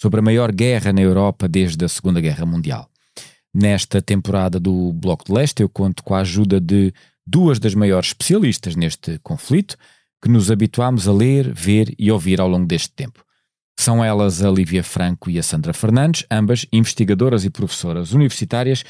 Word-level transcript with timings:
sobre 0.00 0.20
a 0.20 0.22
maior 0.22 0.50
guerra 0.50 0.94
na 0.94 1.02
Europa 1.02 1.46
desde 1.46 1.84
a 1.84 1.88
Segunda 1.88 2.20
Guerra 2.22 2.46
Mundial. 2.46 2.88
Nesta 3.52 4.00
temporada 4.00 4.58
do 4.58 4.92
Bloco 4.94 5.26
de 5.26 5.32
Leste, 5.32 5.62
eu 5.62 5.68
conto 5.68 6.02
com 6.02 6.14
a 6.14 6.20
ajuda 6.20 6.58
de 6.58 6.92
duas 7.26 7.58
das 7.58 7.74
maiores 7.74 8.08
especialistas 8.08 8.74
neste 8.76 9.18
conflito, 9.18 9.76
que 10.22 10.28
nos 10.28 10.50
habituámos 10.50 11.06
a 11.06 11.12
ler, 11.12 11.52
ver 11.52 11.94
e 11.98 12.10
ouvir 12.10 12.40
ao 12.40 12.48
longo 12.48 12.66
deste 12.66 12.90
tempo. 12.92 13.22
São 13.78 14.02
elas 14.02 14.42
a 14.42 14.50
Lívia 14.50 14.82
Franco 14.82 15.28
e 15.28 15.38
a 15.38 15.42
Sandra 15.42 15.74
Fernandes, 15.74 16.24
ambas 16.30 16.66
investigadoras 16.72 17.44
e 17.44 17.50
professoras 17.50 18.12
universitárias 18.12 18.84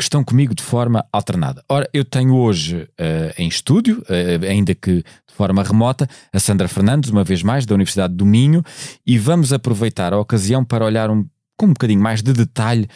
que 0.00 0.04
estão 0.04 0.24
comigo 0.24 0.54
de 0.54 0.62
forma 0.62 1.04
alternada. 1.12 1.62
Ora, 1.68 1.86
eu 1.92 2.06
tenho 2.06 2.34
hoje 2.34 2.88
uh, 2.98 3.34
em 3.36 3.46
estúdio, 3.46 3.98
uh, 4.08 4.46
ainda 4.48 4.74
que 4.74 5.02
de 5.02 5.34
forma 5.34 5.62
remota, 5.62 6.08
a 6.32 6.40
Sandra 6.40 6.68
Fernandes, 6.68 7.10
uma 7.10 7.22
vez 7.22 7.42
mais, 7.42 7.66
da 7.66 7.74
Universidade 7.74 8.14
do 8.14 8.24
Minho, 8.24 8.64
e 9.06 9.18
vamos 9.18 9.52
aproveitar 9.52 10.14
a 10.14 10.18
ocasião 10.18 10.64
para 10.64 10.86
olhar 10.86 11.10
um, 11.10 11.28
com 11.54 11.66
um 11.66 11.74
bocadinho 11.74 12.00
mais 12.00 12.22
de 12.22 12.32
detalhe 12.32 12.88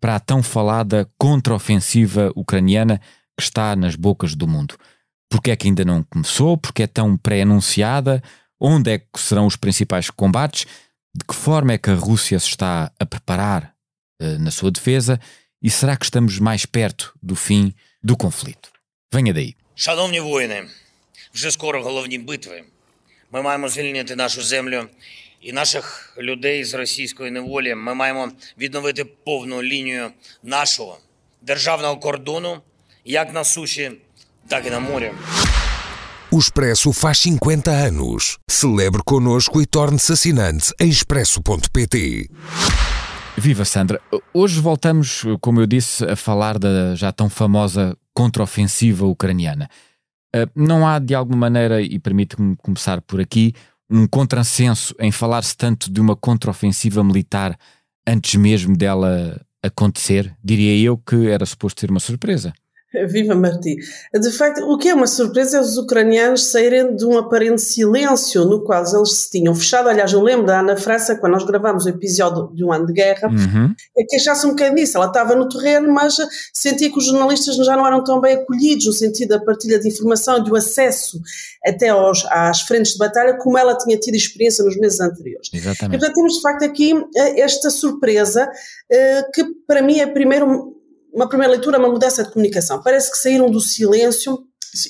para 0.00 0.16
a 0.16 0.18
tão 0.18 0.42
falada 0.42 1.06
contraofensiva 1.18 2.32
ucraniana 2.34 3.02
que 3.38 3.44
está 3.44 3.76
nas 3.76 3.94
bocas 3.94 4.34
do 4.34 4.48
mundo. 4.48 4.76
Porque 5.30 5.50
é 5.50 5.56
que 5.56 5.68
ainda 5.68 5.84
não 5.84 6.02
começou? 6.04 6.56
Porque 6.56 6.84
é 6.84 6.86
tão 6.86 7.18
pré-anunciada? 7.18 8.22
Onde 8.58 8.92
é 8.92 8.98
que 8.98 9.20
serão 9.20 9.44
os 9.44 9.56
principais 9.56 10.08
combates? 10.08 10.64
De 11.14 11.22
que 11.22 11.34
forma 11.34 11.74
é 11.74 11.78
que 11.78 11.90
a 11.90 11.94
Rússia 11.94 12.40
se 12.40 12.48
está 12.48 12.90
a 12.98 13.04
preparar 13.04 13.74
uh, 14.22 14.38
na 14.38 14.50
sua 14.50 14.70
defesa? 14.70 15.20
E 15.63 15.69
será 15.69 15.95
que 15.95 16.05
estamos 16.05 16.39
mais 16.39 16.65
perto 16.65 17.13
do 17.21 17.35
fim 17.35 17.73
do 18.03 18.15
conflito? 18.17 18.69
Venha 19.11 19.33
daí. 19.33 19.55
Шановні 19.75 20.19
воїни, 20.19 20.63
вже 21.33 21.51
скоро 21.51 21.83
головні 21.83 22.17
битви. 22.17 22.63
Ми 23.31 23.41
маємо 23.41 23.69
звільнити 23.69 24.15
нашу 24.15 24.41
землю 24.41 24.87
і 25.41 25.53
наших 25.53 26.13
людей 26.17 26.63
з 26.63 26.73
російської 26.73 27.31
неволі. 27.31 27.75
Ми 27.75 27.93
маємо 27.93 28.31
відновити 28.57 29.05
повну 29.05 29.63
лінію 29.63 30.09
нашого 30.43 30.97
державного 31.41 31.97
кордону 31.97 32.61
як 33.05 33.33
на 33.33 33.43
суші, 33.43 33.91
так 34.47 34.67
і 34.67 34.69
на 34.69 34.79
морі. 34.79 35.11
O 36.31 36.37
Expresso 36.39 36.93
faz 36.93 37.19
50 37.19 37.67
anos. 37.67 38.37
Celebre 38.49 39.01
connosco 39.03 39.61
e 39.61 39.65
torne-se 39.65 40.13
assinante 40.13 40.73
em 40.79 40.89
expresso.pt. 40.89 42.29
Viva 43.38 43.66
Sandra! 43.66 44.00
Hoje 44.32 44.60
voltamos, 44.60 45.24
como 45.40 45.60
eu 45.60 45.66
disse, 45.66 46.04
a 46.04 46.16
falar 46.16 46.58
da 46.58 46.94
já 46.94 47.12
tão 47.12 47.28
famosa 47.28 47.96
contraofensiva 48.14 49.06
ucraniana. 49.06 49.68
Ah, 50.34 50.48
não 50.54 50.86
há 50.86 50.98
de 50.98 51.14
alguma 51.14 51.36
maneira, 51.36 51.82
e 51.82 51.98
permite-me 51.98 52.56
começar 52.56 53.00
por 53.02 53.20
aqui, 53.20 53.52
um 53.90 54.06
contrassenso 54.06 54.94
em 54.98 55.12
falar-se 55.12 55.56
tanto 55.56 55.92
de 55.92 56.00
uma 56.00 56.16
contraofensiva 56.16 57.04
militar 57.04 57.56
antes 58.06 58.34
mesmo 58.36 58.74
dela 58.74 59.40
acontecer? 59.62 60.34
Diria 60.42 60.76
eu 60.84 60.96
que 60.96 61.28
era 61.28 61.44
suposto 61.44 61.80
ser 61.80 61.90
uma 61.90 62.00
surpresa. 62.00 62.54
Viva 63.08 63.34
Marti. 63.34 63.76
De 64.14 64.30
facto, 64.30 64.62
o 64.64 64.78
que 64.78 64.88
é 64.88 64.94
uma 64.94 65.06
surpresa 65.06 65.58
é 65.58 65.60
os 65.60 65.76
ucranianos 65.76 66.46
saírem 66.46 66.94
de 66.96 67.04
um 67.04 67.18
aparente 67.18 67.60
silêncio 67.60 68.44
no 68.44 68.62
qual 68.62 68.82
eles 68.94 69.12
se 69.12 69.30
tinham 69.30 69.54
fechado. 69.54 69.88
Aliás, 69.88 70.12
eu 70.12 70.22
lembro 70.22 70.46
da 70.46 70.60
Ana 70.60 70.76
França, 70.76 71.16
quando 71.16 71.32
nós 71.32 71.44
gravámos 71.44 71.84
o 71.84 71.88
episódio 71.88 72.50
de 72.54 72.64
um 72.64 72.72
ano 72.72 72.86
de 72.86 72.92
guerra, 72.92 73.28
Uhum. 73.28 73.74
é 73.98 74.04
que 74.04 74.16
achasse 74.16 74.46
um 74.46 74.50
bocadinho 74.50 74.76
disso. 74.76 74.96
Ela 74.96 75.06
estava 75.06 75.34
no 75.34 75.48
terreno, 75.48 75.92
mas 75.92 76.16
sentia 76.54 76.90
que 76.90 76.96
os 76.98 77.06
jornalistas 77.06 77.56
já 77.56 77.76
não 77.76 77.86
eram 77.86 78.02
tão 78.02 78.20
bem 78.20 78.36
acolhidos 78.36 78.86
no 78.86 78.92
sentido 78.92 79.30
da 79.30 79.40
partilha 79.40 79.78
de 79.78 79.88
informação 79.88 80.38
e 80.38 80.44
do 80.44 80.56
acesso 80.56 81.20
até 81.66 81.88
aos, 81.88 82.24
às 82.30 82.62
frentes 82.62 82.92
de 82.92 82.98
batalha, 82.98 83.36
como 83.36 83.58
ela 83.58 83.76
tinha 83.76 83.98
tido 83.98 84.14
experiência 84.14 84.64
nos 84.64 84.76
meses 84.76 85.00
anteriores. 85.00 85.48
E, 85.52 85.56
Exatamente. 85.56 85.98
portanto, 85.98 86.14
temos 86.14 86.34
de 86.34 86.40
facto 86.40 86.64
aqui 86.64 86.94
eh, 87.16 87.40
esta 87.40 87.68
surpresa, 87.70 88.48
eh, 88.90 89.22
que 89.34 89.44
para 89.66 89.82
mim 89.82 89.98
é 89.98 90.06
primeiro 90.06 90.75
uma 91.16 91.26
primeira 91.26 91.54
leitura, 91.54 91.78
uma 91.78 91.88
mudança 91.88 92.22
de 92.22 92.30
comunicação. 92.30 92.82
Parece 92.82 93.10
que 93.10 93.16
saíram 93.16 93.50
do 93.50 93.58
silêncio, 93.58 94.38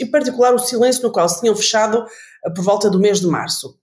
em 0.01 0.11
particular 0.11 0.53
o 0.53 0.59
silêncio 0.59 1.05
no 1.05 1.13
qual 1.13 1.29
se 1.29 1.41
tinham 1.41 1.55
fechado 1.55 2.05
eh, 2.45 2.51
por 2.51 2.65
volta 2.65 2.91
do 2.91 2.99
mês 2.99 3.21
de 3.21 3.29
março. 3.29 3.79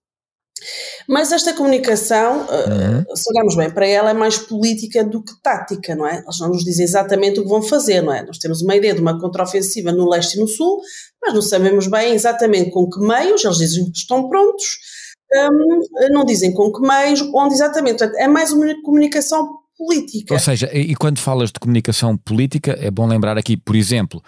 Mas 1.08 1.31
esta 1.31 1.54
comunicação, 1.54 2.46
eh, 2.50 3.16
se 3.16 3.30
olharmos 3.31 3.56
bem 3.56 3.72
para 3.72 3.88
ela, 3.88 4.09
é 4.12 4.14
mais 4.14 4.38
política 4.38 5.06
do 5.06 5.24
que 5.24 5.34
tática, 5.42 5.96
não 5.96 6.06
é? 6.06 6.18
Eles 6.18 6.40
não 6.40 6.50
nos 6.50 6.66
dizem 6.66 6.84
exatamente 6.84 7.40
o 7.40 7.44
que 7.44 7.50
vão 7.50 7.62
fazer, 7.62 8.02
não 8.02 8.14
é? 8.14 8.26
Nós 8.26 8.38
temos 8.38 8.62
uma 8.62 8.75
ideia 8.75 8.94
de 8.94 9.00
uma 9.00 9.20
contraofensiva 9.20 9.94
no 9.94 10.10
leste 10.10 10.38
e 10.38 10.42
no 10.42 10.48
sul, 10.48 10.81
mas 11.22 11.34
não 11.34 11.42
sabemos 11.42 11.88
bem 11.88 12.14
exatamente 12.14 12.72
com 12.72 12.90
que 12.90 13.00
meios, 13.00 13.44
eles 13.44 13.58
dizem 13.58 13.90
que 13.90 13.98
estão 13.98 14.28
prontos, 14.28 14.66
hum, 15.34 15.80
não 16.12 16.25
dizem 16.25 16.54
com 16.54 16.72
que 16.74 16.81
meios, 16.81 17.22
onde 17.34 17.54
exatamente. 17.54 18.00
Portanto, 18.00 18.18
é 18.18 18.28
mais 18.28 18.52
uma 18.52 18.66
comunicação 18.84 19.62
política. 19.78 20.34
Ou 20.34 20.39
seja, 20.39 20.69
e 20.75 20.95
quando 20.95 21.19
falas 21.19 21.51
de 21.51 21.59
comunicação 21.59 22.16
política, 22.17 22.78
é 22.79 22.89
bom 22.89 23.07
lembrar 23.07 23.38
aqui, 23.38 23.57
por 23.57 23.75
exemplo, 23.75 24.22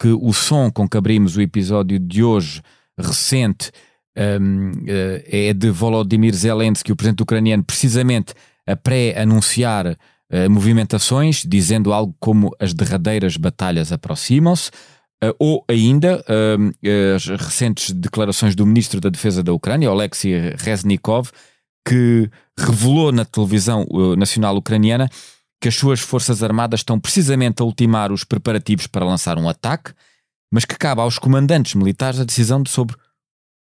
que 0.00 0.08
o 0.08 0.32
som 0.32 0.70
com 0.70 0.88
que 0.88 0.96
abrimos 0.96 1.36
o 1.36 1.42
episódio 1.42 1.98
de 1.98 2.22
hoje, 2.22 2.62
recente, 2.98 3.70
hum, 4.40 4.72
eh, 4.86 5.48
é 5.48 5.52
de 5.52 5.70
Volodymyr 5.70 6.34
Zelensky, 6.34 6.90
o 6.90 6.96
presidente 6.96 7.22
ucraniano, 7.22 7.62
precisamente 7.62 8.32
a 8.66 8.74
pré-anunciar 8.74 9.96
eh, 10.30 10.48
movimentações, 10.48 11.44
dizendo 11.46 11.92
algo 11.92 12.14
como 12.18 12.50
as 12.58 12.72
derradeiras 12.72 13.36
batalhas 13.36 13.92
aproximam-se, 13.92 14.70
eh, 15.22 15.34
ou 15.38 15.64
ainda 15.68 16.24
hum, 16.58 16.72
as 17.14 17.26
recentes 17.26 17.90
declarações 17.90 18.54
do 18.54 18.66
ministro 18.66 19.00
da 19.00 19.10
Defesa 19.10 19.42
da 19.42 19.52
Ucrânia, 19.52 19.90
Alexei 19.90 20.54
Reznikov, 20.56 21.30
que 21.86 22.30
revelou 22.58 23.12
na 23.12 23.24
televisão 23.24 23.86
uh, 23.90 24.16
nacional 24.16 24.56
ucraniana 24.56 25.08
que 25.60 25.68
as 25.68 25.74
suas 25.74 26.00
forças 26.00 26.42
armadas 26.42 26.80
estão 26.80 26.98
precisamente 26.98 27.60
a 27.60 27.64
ultimar 27.64 28.10
os 28.10 28.24
preparativos 28.24 28.86
para 28.86 29.04
lançar 29.04 29.38
um 29.38 29.48
ataque, 29.48 29.92
mas 30.50 30.64
que 30.64 30.74
cabe 30.74 31.02
aos 31.02 31.18
comandantes 31.18 31.74
militares 31.74 32.18
a 32.18 32.24
decisão 32.24 32.62
de 32.62 32.70
sobre 32.70 32.96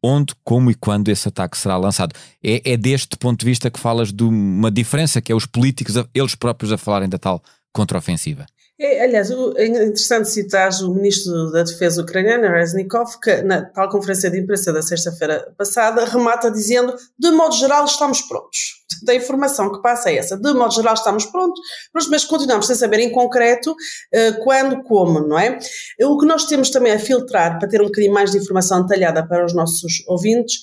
onde, 0.03 0.33
como 0.43 0.69
e 0.69 0.75
quando 0.75 1.09
esse 1.09 1.27
ataque 1.27 1.57
será 1.57 1.77
lançado. 1.77 2.13
É, 2.43 2.73
é 2.73 2.77
deste 2.77 3.15
ponto 3.15 3.39
de 3.39 3.45
vista 3.45 3.69
que 3.69 3.79
falas 3.79 4.11
de 4.11 4.23
uma 4.23 4.69
diferença 4.69 5.21
que 5.21 5.31
é 5.31 5.35
os 5.35 5.45
políticos, 5.45 5.95
eles 6.13 6.35
próprios 6.35 6.71
a 6.71 6.77
falarem 6.77 7.07
da 7.07 7.17
tal 7.17 7.41
contraofensiva. 7.71 8.45
É, 8.85 9.01
aliás, 9.01 9.31
é 9.55 9.65
interessante 9.65 10.29
citar 10.29 10.69
o 10.83 10.93
ministro 10.93 11.49
da 11.51 11.63
Defesa 11.63 12.01
ucraniano, 12.01 12.49
Reznikov, 12.49 13.17
que 13.21 13.41
na 13.41 13.61
tal 13.61 13.87
conferência 13.87 14.29
de 14.29 14.41
imprensa 14.41 14.73
da 14.73 14.81
sexta-feira 14.81 15.53
passada 15.57 16.03
remata 16.03 16.51
dizendo, 16.51 16.93
de 17.17 17.31
modo 17.31 17.55
geral, 17.55 17.85
estamos 17.85 18.21
prontos. 18.23 18.83
Da 19.03 19.15
informação 19.15 19.71
que 19.71 19.81
passa 19.81 20.09
é 20.09 20.17
essa, 20.17 20.35
de 20.35 20.53
modo 20.53 20.73
geral 20.73 20.95
estamos 20.95 21.25
prontos, 21.25 21.61
mas 21.93 22.25
continuamos 22.25 22.67
sem 22.67 22.75
saber 22.75 22.99
em 22.99 23.09
concreto 23.09 23.73
eh, 24.13 24.33
quando, 24.43 24.83
como, 24.83 25.21
não 25.21 25.39
é? 25.39 25.57
O 26.01 26.17
que 26.17 26.25
nós 26.25 26.43
temos 26.45 26.69
também 26.69 26.91
a 26.91 26.99
filtrar, 26.99 27.59
para 27.59 27.69
ter 27.69 27.81
um 27.81 27.85
bocadinho 27.85 28.13
mais 28.13 28.31
de 28.31 28.37
informação 28.37 28.81
detalhada 28.85 29.25
para 29.25 29.45
os 29.45 29.53
nossos 29.53 30.03
ouvintes, 30.07 30.59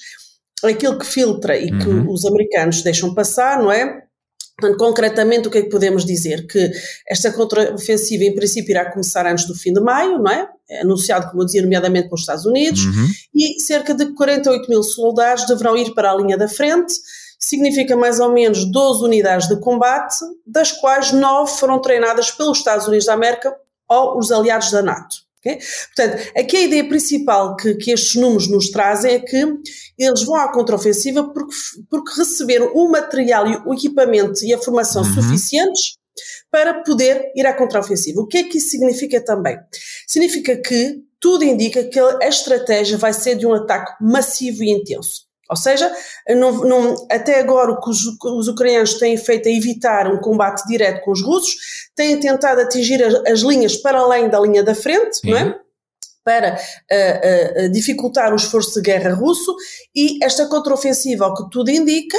aquilo 0.62 0.98
que 0.98 1.06
filtra 1.06 1.56
e 1.56 1.70
que 1.70 1.88
Uhum. 1.88 2.12
os 2.12 2.26
americanos 2.26 2.82
deixam 2.82 3.14
passar, 3.14 3.62
não 3.62 3.72
é? 3.72 4.09
Portanto, 4.60 4.76
concretamente, 4.78 5.48
o 5.48 5.50
que 5.50 5.58
é 5.58 5.62
que 5.62 5.70
podemos 5.70 6.04
dizer? 6.04 6.46
Que 6.46 6.70
esta 7.08 7.32
contraofensiva, 7.32 8.24
em 8.24 8.34
princípio, 8.34 8.72
irá 8.72 8.90
começar 8.90 9.26
antes 9.26 9.46
do 9.46 9.54
fim 9.54 9.72
de 9.72 9.80
maio, 9.80 10.18
não 10.18 10.30
é? 10.30 10.48
É 10.68 10.82
anunciado, 10.82 11.28
como 11.30 11.42
eu 11.42 11.46
dizia, 11.46 11.62
nomeadamente 11.62 12.08
pelos 12.08 12.20
Estados 12.20 12.44
Unidos, 12.44 12.84
Uhum. 12.84 13.08
e 13.34 13.60
cerca 13.60 13.94
de 13.94 14.12
48 14.14 14.68
mil 14.68 14.82
soldados 14.82 15.46
deverão 15.46 15.76
ir 15.76 15.92
para 15.94 16.12
a 16.12 16.14
linha 16.14 16.36
da 16.36 16.46
frente, 16.46 16.92
significa 17.38 17.96
mais 17.96 18.20
ou 18.20 18.32
menos 18.32 18.70
12 18.70 19.02
unidades 19.04 19.48
de 19.48 19.58
combate, 19.58 20.14
das 20.46 20.70
quais 20.72 21.10
9 21.10 21.50
foram 21.58 21.80
treinadas 21.80 22.30
pelos 22.30 22.58
Estados 22.58 22.86
Unidos 22.86 23.06
da 23.06 23.14
América 23.14 23.54
ou 23.88 24.18
os 24.18 24.30
aliados 24.30 24.70
da 24.70 24.82
NATO. 24.82 25.16
Okay? 25.40 25.58
Portanto, 25.94 26.32
aqui 26.36 26.56
a 26.56 26.60
ideia 26.60 26.86
principal 26.86 27.56
que, 27.56 27.74
que, 27.74 27.90
estes 27.90 28.14
números 28.14 28.48
nos 28.48 28.70
trazem 28.70 29.14
é 29.14 29.18
que 29.18 29.42
eles 29.98 30.22
vão 30.22 30.36
à 30.36 30.52
contraofensiva 30.52 31.32
porque, 31.32 31.54
porque 31.88 32.12
receberam 32.18 32.70
o 32.74 32.90
material, 32.90 33.46
o 33.66 33.72
equipamento 33.72 34.44
e 34.44 34.52
a 34.52 34.58
formação 34.58 35.02
uhum. 35.02 35.14
suficientes 35.14 35.96
para 36.50 36.82
poder 36.82 37.32
ir 37.34 37.46
à 37.46 37.54
contraofensiva. 37.54 38.20
O 38.20 38.26
que 38.26 38.38
é 38.38 38.42
que 38.44 38.58
isso 38.58 38.70
significa 38.70 39.24
também? 39.24 39.56
Significa 40.06 40.56
que 40.56 41.02
tudo 41.18 41.44
indica 41.44 41.84
que 41.84 41.98
a 41.98 42.28
estratégia 42.28 42.98
vai 42.98 43.12
ser 43.12 43.36
de 43.36 43.46
um 43.46 43.54
ataque 43.54 43.92
massivo 44.02 44.62
e 44.62 44.70
intenso. 44.70 45.29
Ou 45.50 45.56
seja, 45.56 45.92
não, 46.28 46.52
não, 46.64 47.06
até 47.10 47.40
agora 47.40 47.72
o 47.72 47.80
que 47.80 47.90
os, 47.90 47.98
os, 48.22 48.46
ucranianos 48.46 48.94
têm 48.94 49.16
feito 49.16 49.48
é 49.48 49.52
evitar 49.52 50.06
um 50.06 50.18
combate 50.18 50.64
direto 50.66 51.02
com 51.04 51.10
os 51.10 51.22
russos, 51.22 51.56
têm 51.96 52.20
tentado 52.20 52.60
atingir 52.60 53.02
as, 53.02 53.14
as 53.26 53.40
linhas 53.40 53.76
para 53.76 53.98
além 53.98 54.28
da 54.28 54.38
linha 54.38 54.62
da 54.62 54.74
frente, 54.74 55.18
não 55.24 55.36
é? 55.36 55.58
para 56.22 56.54
uh, 56.54 57.66
uh, 57.66 57.72
dificultar 57.72 58.32
o 58.32 58.36
esforço 58.36 58.74
de 58.74 58.82
guerra 58.82 59.14
russo 59.14 59.56
e 59.94 60.22
esta 60.22 60.46
contraofensiva, 60.46 61.24
ao 61.24 61.34
que 61.34 61.50
tudo 61.50 61.70
indica, 61.70 62.18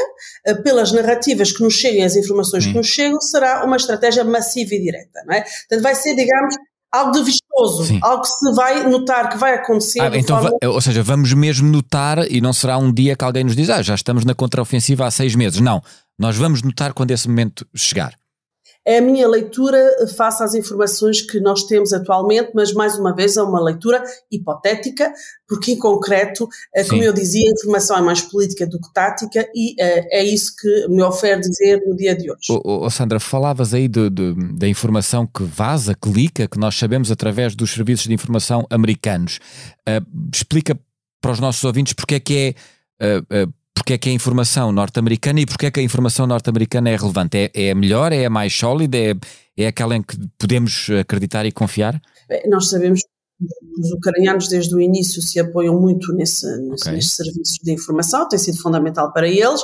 uh, 0.49 0.61
pelas 0.63 0.91
narrativas 0.91 1.51
que 1.51 1.63
nos 1.63 1.75
chegam, 1.75 2.05
as 2.05 2.15
informações 2.15 2.65
que 2.65 2.73
nos 2.73 2.87
chegam, 2.87 3.21
será 3.21 3.63
uma 3.63 3.77
estratégia 3.77 4.23
massiva 4.23 4.75
e 4.75 4.81
direta, 4.81 5.23
não 5.25 5.35
é? 5.35 5.41
Portanto, 5.41 5.81
vai 5.83 5.95
ser, 5.95 6.15
digamos, 6.15 6.55
algo 6.91 7.11
de 7.11 7.23
Sim. 7.85 7.99
algo 8.01 8.23
que 8.23 8.29
se 8.29 8.53
vai 8.53 8.87
notar 8.87 9.29
que 9.29 9.37
vai 9.37 9.55
acontecer. 9.55 10.01
Ah, 10.01 10.11
então, 10.13 10.41
forma... 10.41 10.57
ou 10.63 10.81
seja, 10.81 11.03
vamos 11.03 11.33
mesmo 11.33 11.69
notar 11.69 12.19
e 12.31 12.41
não 12.41 12.53
será 12.53 12.77
um 12.77 12.91
dia 12.91 13.15
que 13.15 13.23
alguém 13.23 13.43
nos 13.43 13.55
diz, 13.55 13.69
ah, 13.69 13.81
já 13.81 13.95
estamos 13.95 14.25
na 14.25 14.33
contraofensiva 14.33 15.05
há 15.05 15.11
seis 15.11 15.35
meses. 15.35 15.59
Não, 15.59 15.81
nós 16.17 16.37
vamos 16.37 16.61
notar 16.61 16.93
quando 16.93 17.11
esse 17.11 17.27
momento 17.27 17.65
chegar. 17.75 18.13
É 18.85 18.97
a 18.97 19.01
minha 19.01 19.27
leitura 19.27 19.77
face 20.15 20.43
às 20.43 20.55
informações 20.55 21.21
que 21.21 21.39
nós 21.39 21.63
temos 21.65 21.93
atualmente, 21.93 22.51
mas 22.55 22.73
mais 22.73 22.97
uma 22.97 23.13
vez 23.13 23.37
é 23.37 23.43
uma 23.43 23.61
leitura 23.61 24.03
hipotética, 24.31 25.11
porque 25.47 25.73
em 25.73 25.77
concreto, 25.77 26.47
eh, 26.73 26.83
Sim. 26.83 26.89
como 26.89 27.03
eu 27.03 27.13
dizia, 27.13 27.47
a 27.47 27.53
informação 27.53 27.97
é 27.97 28.01
mais 28.01 28.21
política 28.21 28.65
do 28.65 28.79
que 28.79 28.91
tática 28.91 29.47
e 29.53 29.75
é, 29.79 30.21
é 30.21 30.23
isso 30.23 30.55
que 30.59 30.87
me 30.87 31.03
ofere 31.03 31.41
dizer 31.41 31.83
no 31.85 31.95
dia 31.95 32.15
de 32.15 32.31
hoje. 32.31 32.47
Oh, 32.49 32.85
oh, 32.85 32.89
Sandra, 32.89 33.19
falavas 33.19 33.73
aí 33.73 33.87
de, 33.87 34.09
de, 34.09 34.33
da 34.57 34.67
informação 34.67 35.27
que 35.27 35.43
vaza, 35.43 35.93
que 35.93 36.09
lica, 36.09 36.47
que 36.47 36.57
nós 36.57 36.75
sabemos 36.75 37.11
através 37.11 37.55
dos 37.55 37.71
serviços 37.71 38.07
de 38.07 38.13
informação 38.13 38.65
americanos. 38.69 39.39
Uh, 39.87 40.03
explica 40.33 40.77
para 41.21 41.31
os 41.31 41.39
nossos 41.39 41.63
ouvintes 41.63 41.93
porque 41.93 42.15
é 42.15 42.19
que 42.19 42.55
é. 42.99 43.17
Uh, 43.17 43.47
uh, 43.47 43.60
porque 43.73 43.93
é 43.93 43.97
que 43.97 44.09
a 44.09 44.13
informação 44.13 44.71
norte-americana 44.71 45.41
e 45.41 45.45
porque 45.45 45.65
é 45.65 45.71
que 45.71 45.79
a 45.79 45.83
informação 45.83 46.27
norte-americana 46.27 46.89
é 46.89 46.95
relevante? 46.95 47.37
É, 47.37 47.51
é 47.53 47.71
a 47.71 47.75
melhor, 47.75 48.11
é 48.11 48.25
a 48.25 48.29
mais 48.29 48.55
sólida, 48.55 48.97
é, 48.97 49.13
é 49.57 49.67
aquela 49.67 49.95
em 49.95 50.01
que 50.01 50.17
podemos 50.37 50.87
acreditar 50.99 51.45
e 51.45 51.51
confiar? 51.51 52.01
Nós 52.47 52.69
sabemos 52.69 53.01
os 53.79 53.91
ucranianos 53.91 54.47
desde 54.47 54.75
o 54.75 54.81
início 54.81 55.21
se 55.21 55.39
apoiam 55.39 55.79
muito 55.79 56.13
nesse, 56.13 56.45
okay. 56.45 56.93
nesses 56.93 57.13
serviços 57.13 57.57
de 57.63 57.71
informação, 57.71 58.27
tem 58.27 58.37
sido 58.37 58.57
fundamental 58.61 59.11
para 59.11 59.27
eles 59.27 59.61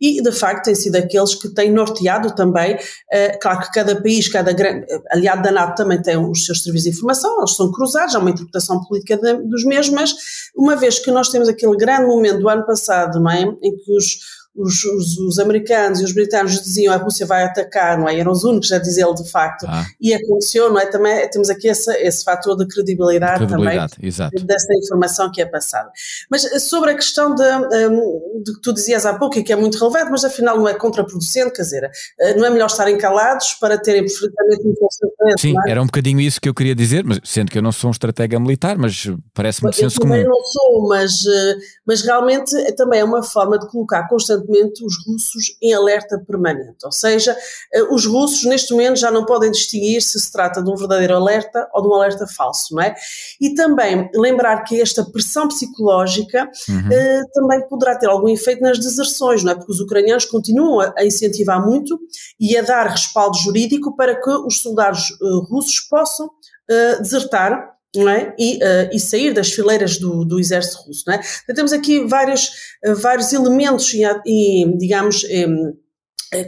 e 0.00 0.22
de 0.22 0.32
facto 0.32 0.64
tem 0.64 0.74
sido 0.74 0.96
aqueles 0.96 1.34
que 1.34 1.48
têm 1.50 1.70
norteado 1.70 2.34
também, 2.34 2.74
uh, 2.74 3.38
claro 3.40 3.60
que 3.60 3.72
cada 3.72 4.00
país, 4.00 4.28
cada 4.28 4.52
grande, 4.52 4.86
aliado 5.10 5.42
da 5.42 5.52
NATO 5.52 5.76
também 5.76 6.00
tem 6.00 6.16
os 6.16 6.46
seus 6.46 6.62
serviços 6.62 6.90
de 6.90 6.96
informação, 6.96 7.38
eles 7.38 7.54
são 7.54 7.70
cruzados, 7.70 8.14
há 8.14 8.18
uma 8.18 8.30
interpretação 8.30 8.82
política 8.84 9.16
de, 9.16 9.34
dos 9.46 9.64
mesmos, 9.64 9.94
mas 9.94 10.14
uma 10.56 10.74
vez 10.74 10.98
que 10.98 11.10
nós 11.10 11.28
temos 11.28 11.48
aquele 11.48 11.76
grande 11.76 12.06
momento 12.06 12.40
do 12.40 12.48
ano 12.48 12.64
passado, 12.64 13.20
não 13.20 13.30
é, 13.30 13.42
em 13.42 13.76
que 13.76 13.96
os 13.96 14.39
os, 14.54 14.84
os, 14.84 15.18
os, 15.18 15.38
americanos 15.38 16.00
e 16.00 16.04
os 16.04 16.12
britânicos 16.12 16.60
diziam 16.62 16.92
a 16.92 16.96
Rússia 16.96 17.24
vai 17.24 17.44
atacar, 17.44 17.96
não 17.96 18.08
é? 18.08 18.18
Eram 18.18 18.32
os 18.32 18.42
únicos 18.42 18.72
a 18.72 18.78
dizê-lo 18.78 19.14
de 19.14 19.28
facto. 19.30 19.64
Ah. 19.68 19.86
E 20.00 20.12
aconteceu, 20.12 20.70
não 20.70 20.80
é? 20.80 20.86
Também 20.86 21.28
temos 21.30 21.48
aqui 21.48 21.68
esse, 21.68 21.90
esse 21.98 22.24
fator 22.24 22.56
de 22.56 22.66
credibilidade, 22.66 23.46
credibilidade 23.46 23.94
também 23.94 24.08
exato. 24.08 24.44
dessa 24.44 24.74
informação 24.74 25.30
que 25.30 25.40
é 25.40 25.46
passada. 25.46 25.90
Mas 26.28 26.44
eh, 26.44 26.58
sobre 26.58 26.90
a 26.90 26.94
questão 26.94 27.34
de, 27.34 27.42
um, 27.42 28.42
de 28.42 28.54
que 28.54 28.60
tu 28.60 28.72
dizias 28.72 29.06
há 29.06 29.16
pouco 29.16 29.38
e 29.38 29.44
que 29.44 29.52
é 29.52 29.56
muito 29.56 29.78
relevante, 29.78 30.10
mas 30.10 30.24
afinal 30.24 30.56
não 30.56 30.68
é 30.68 30.74
contraproducente, 30.74 31.52
quer 31.52 31.62
dizer, 31.62 31.90
eh, 32.18 32.34
não 32.34 32.44
é 32.44 32.50
melhor 32.50 32.66
estarem 32.66 32.98
calados 32.98 33.54
para 33.54 33.78
terem 33.78 34.02
perfeitamente 34.02 34.66
informação. 34.66 35.10
Sim, 35.38 35.54
é? 35.66 35.70
era 35.70 35.80
um 35.80 35.86
bocadinho 35.86 36.20
isso 36.20 36.40
que 36.40 36.48
eu 36.48 36.54
queria 36.54 36.74
dizer, 36.74 37.04
mas 37.04 37.20
sendo 37.22 37.50
que 37.50 37.58
eu 37.58 37.62
não 37.62 37.72
sou 37.72 37.88
um 37.88 37.92
estratega 37.92 38.38
militar, 38.40 38.76
mas 38.76 39.08
parece-me 39.32 39.72
senso 39.72 40.00
comum. 40.00 40.16
Eu 40.16 40.28
não 40.28 40.44
sou, 40.44 40.88
mas, 40.88 41.24
eh, 41.24 41.56
mas 41.86 42.02
realmente 42.02 42.74
também 42.74 43.00
é 43.00 43.04
uma 43.04 43.22
forma 43.22 43.56
de 43.56 43.68
colocar 43.68 44.08
constantemente 44.08 44.39
constantemente 44.40 44.84
os 44.84 44.94
russos 45.06 45.56
em 45.62 45.72
alerta 45.72 46.18
permanente. 46.26 46.84
Ou 46.84 46.92
seja, 46.92 47.36
eh, 47.72 47.82
os 47.84 48.06
russos 48.06 48.44
neste 48.44 48.72
momento 48.72 48.98
já 48.98 49.10
não 49.10 49.24
podem 49.24 49.50
distinguir 49.50 50.02
se 50.02 50.18
se 50.18 50.32
trata 50.32 50.62
de 50.62 50.70
um 50.70 50.76
verdadeiro 50.76 51.14
alerta 51.16 51.68
ou 51.72 51.82
de 51.82 51.88
um 51.88 51.94
alerta 51.94 52.26
falso, 52.26 52.74
não 52.74 52.82
é? 52.82 52.94
E 53.40 53.54
também 53.54 54.10
lembrar 54.14 54.62
que 54.64 54.80
esta 54.80 55.04
pressão 55.04 55.48
psicológica 55.48 56.50
uhum. 56.68 56.92
eh, 56.92 57.22
também 57.32 57.66
poderá 57.68 57.96
ter 57.96 58.08
algum 58.08 58.28
efeito 58.28 58.62
nas 58.62 58.78
deserções, 58.78 59.42
não 59.42 59.52
é? 59.52 59.54
Porque 59.54 59.72
os 59.72 59.80
ucranianos 59.80 60.24
continuam 60.24 60.80
a, 60.80 61.04
incentivar 61.04 61.64
muito 61.64 61.98
e 62.38 62.56
a 62.56 62.62
dar 62.62 62.86
respaldo 62.86 63.36
jurídico 63.38 63.96
para 63.96 64.20
que 64.20 64.30
os 64.30 64.60
soldados 64.60 65.10
uh, 65.20 65.40
russos 65.40 65.80
possam 65.80 66.26
uh, 66.26 67.02
desertar 67.02 67.79
é? 67.96 68.34
e, 68.38 68.56
uh, 68.58 68.88
e, 68.92 69.00
sair 69.00 69.34
das 69.34 69.52
fileiras 69.52 69.98
do, 69.98 70.24
do 70.24 70.38
exército 70.38 70.82
russo. 70.82 71.10
É? 71.10 71.20
Então, 71.42 71.54
temos 71.54 71.72
aqui 71.72 72.06
vários, 72.06 72.48
uh, 72.86 72.94
vários 72.94 73.32
elementos 73.32 73.92
e, 73.92 74.02
e 74.26 74.78
digamos, 74.78 75.24
um, 75.24 75.76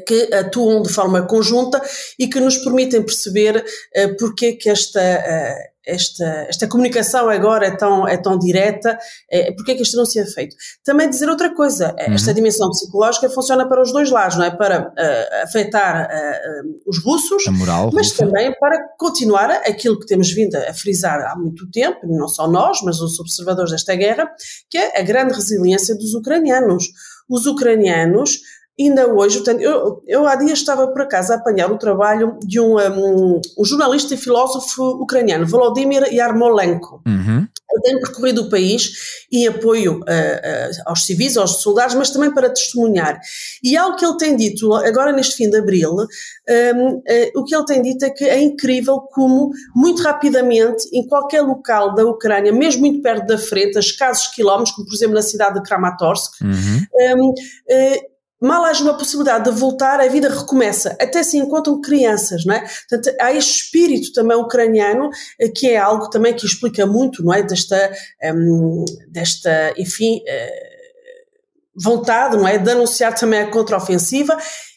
que 0.07 0.33
atuam 0.33 0.83
de 0.83 0.93
forma 0.93 1.27
conjunta 1.27 1.83
e 2.17 2.29
que 2.29 2.39
nos 2.39 2.59
permitem 2.59 3.03
perceber 3.03 3.57
uh, 3.57 4.17
porque 4.17 4.47
é 4.47 4.53
que 4.53 4.71
esta, 4.71 5.01
esta, 5.87 6.25
esta 6.49 6.69
comunicação 6.69 7.29
agora 7.29 7.67
é 7.67 7.77
tão, 7.77 8.07
é 8.07 8.17
tão 8.17 8.39
direta, 8.39 8.99
é, 9.31 9.53
porque 9.53 9.73
é 9.73 9.75
que 9.75 9.83
isto 9.83 9.97
não 9.97 10.05
se 10.05 10.19
é 10.19 10.27
feito. 10.27 10.55
Também 10.85 11.11
dizer 11.11 11.29
outra 11.29 11.55
coisa, 11.55 11.95
uhum. 11.99 12.15
esta 12.15 12.33
dimensão 12.33 12.71
psicológica 12.71 13.29
funciona 13.29 13.69
para 13.69 13.83
os 13.83 13.93
dois 13.93 14.11
lados, 14.11 14.37
não 14.37 14.45
é? 14.45 14.51
Para 14.51 14.89
uh, 14.89 15.45
afetar 15.45 16.09
uh, 16.09 16.81
os 16.87 17.03
russos, 17.03 17.47
moral, 17.49 17.91
mas 17.93 18.11
russa. 18.11 18.27
também 18.27 18.53
para 18.59 18.79
continuar 18.99 19.51
aquilo 19.51 19.99
que 19.99 20.07
temos 20.07 20.31
vindo 20.31 20.55
a 20.57 20.73
frisar 20.73 21.21
há 21.21 21.37
muito 21.37 21.69
tempo, 21.71 22.07
não 22.07 22.29
só 22.29 22.49
nós, 22.49 22.79
mas 22.83 23.01
os 23.01 23.19
observadores 23.19 23.73
desta 23.73 23.95
guerra, 23.95 24.31
que 24.71 24.79
é 24.79 25.01
a 25.01 25.03
grande 25.03 25.35
resiliência 25.35 25.95
dos 25.95 26.15
ucranianos. 26.15 26.85
Os 27.29 27.47
ucranianos 27.47 28.41
ainda 28.79 29.07
hoje, 29.13 29.37
portanto, 29.37 29.61
eu, 29.61 30.03
eu 30.07 30.27
há 30.27 30.35
dias 30.37 30.59
estava 30.59 30.89
por 30.89 31.03
acaso 31.03 31.33
a 31.33 31.37
apanhar 31.37 31.71
o 31.71 31.79
trabalho 31.79 32.39
de 32.43 32.59
um, 32.59 32.79
um, 32.79 33.41
um 33.59 33.65
jornalista 33.65 34.15
e 34.15 34.17
filósofo 34.17 34.83
ucraniano, 35.03 35.47
Volodymyr 35.47 36.13
Yarmolenko. 36.13 37.03
Uhum. 37.07 37.47
Ele 37.73 37.83
tem 37.83 38.01
percorrido 38.01 38.43
o 38.43 38.51
país 38.51 38.91
em 39.33 39.47
apoio 39.47 40.01
uh, 40.01 40.01
uh, 40.01 40.83
aos 40.87 41.07
civis, 41.07 41.37
aos 41.37 41.63
soldados, 41.63 41.95
mas 41.95 42.11
também 42.11 42.33
para 42.33 42.51
testemunhar. 42.51 43.19
E 43.63 43.77
algo 43.77 43.97
que 43.97 44.05
ele 44.05 44.17
tem 44.19 44.37
dito, 44.37 44.75
agora 44.75 45.13
neste 45.13 45.37
fim 45.37 45.49
de 45.49 45.59
abril, 45.59 45.91
um, 45.95 46.89
uh, 46.97 47.03
o 47.35 47.45
que 47.45 47.55
ele 47.55 47.65
tem 47.65 47.81
dito 47.81 48.05
é 48.05 48.11
que 48.11 48.25
é 48.25 48.41
incrível 48.41 49.01
como, 49.01 49.51
muito 49.75 50.03
rapidamente, 50.03 50.85
em 50.93 51.07
qualquer 51.07 51.41
local 51.41 51.95
da 51.95 52.05
Ucrânia, 52.05 52.53
mesmo 52.53 52.83
muito 52.83 53.01
perto 53.01 53.27
da 53.27 53.39
frente, 53.39 53.79
a 53.79 53.81
escassos 53.81 54.29
quilómetros, 54.35 54.75
como 54.75 54.87
por 54.87 54.95
exemplo 54.95 55.15
na 55.15 55.23
cidade 55.23 55.55
de 55.55 55.63
Kramatorsk, 55.63 56.43
uhum. 56.43 57.31
um, 57.31 57.35
mal 58.43 58.65
haja 58.65 58.83
uma 58.83 58.97
possibilidade 58.97 59.51
de 59.51 59.59
voltar, 59.59 60.01
a 60.01 60.09
vida 60.09 60.29
recomeça. 60.29 60.97
Até 61.01 61.23
se 61.23 61.39
encontram 61.39 61.81
crianças, 61.81 62.45
não 62.45 62.55
é? 62.55 62.61
Portanto, 62.89 63.17
há 63.21 63.33
este 63.33 63.63
espírito 63.63 64.13
também 64.13 64.37
ucraniano, 64.37 65.11
eh, 65.39 65.49
que 65.49 65.71
é 65.71 65.79
algo 65.79 66.11
também 66.11 66.35
que 66.35 66.45
explica 66.45 66.87
muito, 66.87 67.25
não 67.25 67.33
é? 67.33 67.43
Desta, 67.43 67.93
um, 68.35 68.85
desta 69.09 69.73
enfim, 69.79 70.17
uh, 70.19 71.81
vontade, 71.81 72.37
não 72.37 72.49
é? 72.49 72.59
De 72.59 72.71
anunciar 72.71 73.15
também 73.15 73.41
a 73.41 73.51
contraofensiva 73.51 74.37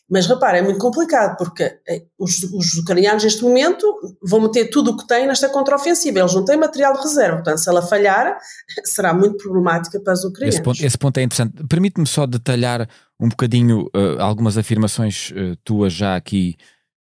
mas 0.10 0.28
repara, 0.28 0.60
é 0.60 0.62
muito 0.62 0.78
complicado, 0.80 1.36
porque 1.36 1.64
eh, 1.88 2.04
os, 2.18 2.44
os, 2.44 2.76
ucranianos 2.76 3.24
neste 3.24 3.42
momento 3.42 3.86
vão 4.22 4.42
meter 4.42 4.70
tudo 4.70 4.92
o 4.92 4.98
que 4.98 5.08
têm 5.08 5.26
nesta 5.26 5.50
contraofensiva. 5.50 6.20
Eles 6.20 6.34
não 6.34 6.46
têm 6.46 6.58
material 6.58 6.94
de 6.94 7.02
reserva, 7.02 7.38
portanto, 7.38 7.58
se 7.58 7.68
ela 7.68 7.82
falhar, 7.82 8.38
será 8.86 9.14
muito 9.16 9.38
problemática 9.38 10.00
para 10.00 10.14
os 10.14 10.24
ucranianos. 10.24 10.56
Esse 10.56 10.64
ponto, 10.64 10.86
esse 10.86 10.98
ponto 10.98 11.18
é 11.18 11.24
interessante. 11.24 11.68
Permite-me 11.68 12.06
só 12.06 12.28
detalhar 12.28 12.88
um 13.20 13.30
bocadinho 13.30 13.90
uh, 13.96 14.20
algumas 14.20 14.58
afirmações 14.58 15.32
uh, 15.32 15.56
tuas 15.64 15.94
já 15.94 16.16
aqui 16.16 16.56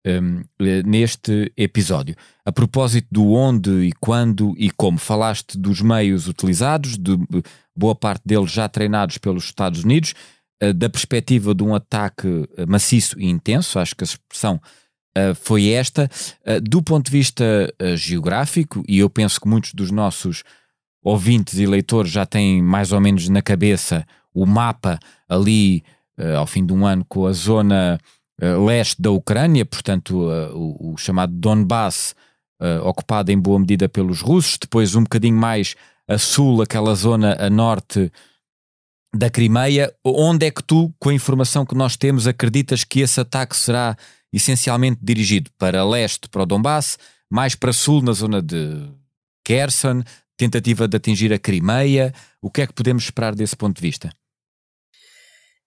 um, 0.08 0.42
neste 0.86 1.52
episódio. 1.58 2.16
A 2.46 2.52
propósito 2.52 3.08
do 3.12 3.34
onde 3.34 3.70
e 3.84 3.92
quando 4.00 4.56
e 4.58 4.72
como, 4.72 4.98
falaste 4.98 5.58
dos 5.58 5.82
meios 5.82 6.28
utilizados, 6.28 6.98
de 6.98 7.18
boa 7.76 7.94
parte 7.94 8.24
deles 8.26 8.50
já 8.50 8.68
treinados 8.70 9.18
pelos 9.18 9.44
Estados 9.46 9.84
Unidos, 9.84 10.16
uh, 10.64 10.74
da 10.74 10.90
perspectiva 10.90 11.54
de 11.54 11.64
um 11.64 11.76
ataque 11.76 12.48
maciço 12.68 13.20
e 13.20 13.28
intenso, 13.28 13.78
acho 13.78 13.96
que 13.96 14.04
a 14.04 14.06
expressão 14.06 14.60
foi 15.36 15.70
esta. 15.70 16.10
do 16.64 16.82
ponto 16.82 17.08
de 17.08 17.12
vista 17.12 17.44
geográfico, 17.96 18.84
e 18.88 19.00
eu 19.00 19.10
penso 19.10 19.42
que 19.42 19.50
muitos 19.50 19.74
dos 19.74 19.92
nossos 19.92 20.44
ouvintes 21.04 21.58
e 21.60 21.66
leitores 21.66 22.12
já 22.12 22.26
têm 22.26 22.62
mais 22.62 22.94
ou 22.94 23.02
menos 23.02 23.28
na 23.28 23.42
cabeça 23.42 24.06
o 24.34 24.46
mapa 24.46 25.00
ali 25.28 25.84
ao 26.38 26.48
fim 26.48 26.66
de 26.66 26.74
um 26.74 26.86
ano 26.86 27.06
com 27.08 27.26
a 27.26 27.32
zona 27.32 28.00
uh, 28.42 28.66
leste 28.66 29.02
da 29.02 29.12
Ucrânia, 29.12 29.66
portanto, 29.66 30.30
o, 30.54 30.94
o, 30.94 30.98
chamado 30.98 31.34
Donbass, 31.34 32.16
ocupada 32.84 33.32
em 33.32 33.40
boa 33.40 33.58
medida 33.58 33.88
pelos 33.88 34.20
russos, 34.20 34.58
depois 34.60 34.94
um 34.94 35.04
bocadinho 35.04 35.38
mais 35.38 35.76
a 36.10 36.18
sul, 36.18 36.62
aquela 36.62 36.94
zona 36.94 37.38
a 37.40 37.50
norte 37.50 38.12
da 39.16 39.30
Crimeia. 39.30 39.94
Onde 40.04 40.48
é 40.48 40.52
que 40.52 40.64
tu, 40.64 40.94
com 41.00 41.10
a 41.10 41.14
informação 41.14 41.66
que 41.66 41.76
nós 41.76 41.96
temos, 41.96 42.28
acreditas 42.28 42.84
que 42.84 43.02
esse 43.02 43.20
ataque 43.20 43.56
será 43.56 43.96
essencialmente 44.32 45.00
dirigido 45.02 45.50
para 45.58 45.86
leste, 45.86 46.30
para 46.30 46.44
o 46.44 46.46
Donbass, 46.46 46.98
mais 47.30 47.56
para 47.56 47.74
sul, 47.74 48.02
na 48.02 48.12
zona 48.12 48.42
de 48.42 48.90
Kherson, 49.46 50.04
tentativa 50.38 50.88
de 50.88 50.98
atingir 50.98 51.34
a 51.34 51.40
Crimeia? 51.40 52.14
O 52.42 52.50
que 52.50 52.62
é 52.62 52.68
que 52.68 52.74
podemos 52.74 53.04
esperar 53.04 53.36
desse 53.36 53.56
ponto 53.56 53.76
de 53.76 53.82
vista? 53.82 54.12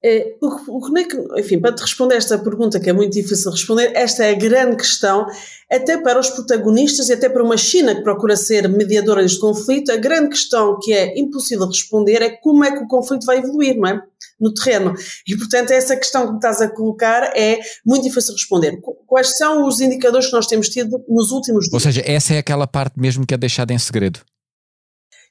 É, 0.04 0.34
o, 0.40 0.48
o, 0.78 0.98
é 0.98 1.40
enfim, 1.40 1.60
para 1.60 1.72
te 1.72 1.80
responder 1.80 2.16
esta 2.16 2.36
pergunta, 2.36 2.80
que 2.80 2.90
é 2.90 2.92
muito 2.92 3.12
difícil 3.12 3.52
de 3.52 3.56
responder, 3.56 3.92
esta 3.94 4.24
é 4.24 4.30
a 4.30 4.34
grande 4.34 4.76
questão, 4.76 5.26
até 5.70 5.96
para 5.96 6.18
os 6.18 6.28
protagonistas 6.28 7.08
e 7.08 7.12
até 7.12 7.28
para 7.28 7.42
uma 7.42 7.56
China 7.56 7.94
que 7.94 8.02
procura 8.02 8.36
ser 8.36 8.68
mediadora 8.68 9.22
deste 9.22 9.38
conflito, 9.38 9.92
a 9.92 9.96
grande 9.96 10.30
questão 10.30 10.76
que 10.80 10.92
é 10.92 11.16
impossível 11.18 11.66
responder 11.66 12.20
é 12.20 12.30
como 12.30 12.64
é 12.64 12.72
que 12.72 12.82
o 12.82 12.88
conflito 12.88 13.24
vai 13.24 13.38
evoluir, 13.38 13.76
não 13.76 13.88
é? 13.88 14.02
No 14.40 14.52
terreno. 14.52 14.92
E, 15.26 15.36
portanto, 15.36 15.70
essa 15.70 15.96
questão 15.96 16.26
que 16.26 16.32
me 16.32 16.38
estás 16.38 16.60
a 16.60 16.68
colocar 16.68 17.32
é 17.36 17.60
muito 17.86 18.02
difícil 18.02 18.34
de 18.34 18.40
responder. 18.40 18.80
Quais 19.06 19.36
são 19.38 19.66
os 19.66 19.80
indicadores 19.80 20.26
que 20.26 20.32
nós 20.32 20.48
temos 20.48 20.68
tido 20.68 21.00
nos 21.08 21.30
últimos 21.30 21.66
dias? 21.66 21.74
Ou 21.74 21.80
seja, 21.80 22.02
essa 22.04 22.34
é 22.34 22.38
aquela 22.38 22.66
parte 22.66 22.98
mesmo 22.98 23.24
que 23.24 23.34
é 23.34 23.38
deixada 23.38 23.72
em 23.72 23.78
segredo 23.78 24.20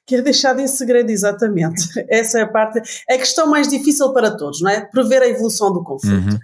que 0.06 0.16
é 0.16 0.22
deixado 0.22 0.60
em 0.60 0.66
segredo, 0.66 1.10
exatamente. 1.10 1.82
Essa 2.08 2.40
é 2.40 2.42
a 2.42 2.48
parte, 2.48 2.80
a 3.08 3.16
questão 3.16 3.46
mais 3.46 3.68
difícil 3.68 4.12
para 4.12 4.36
todos, 4.36 4.60
não 4.60 4.70
é? 4.70 4.80
Prever 4.80 5.22
a 5.22 5.28
evolução 5.28 5.72
do 5.72 5.82
conflito. 5.82 6.32
Uhum. 6.32 6.38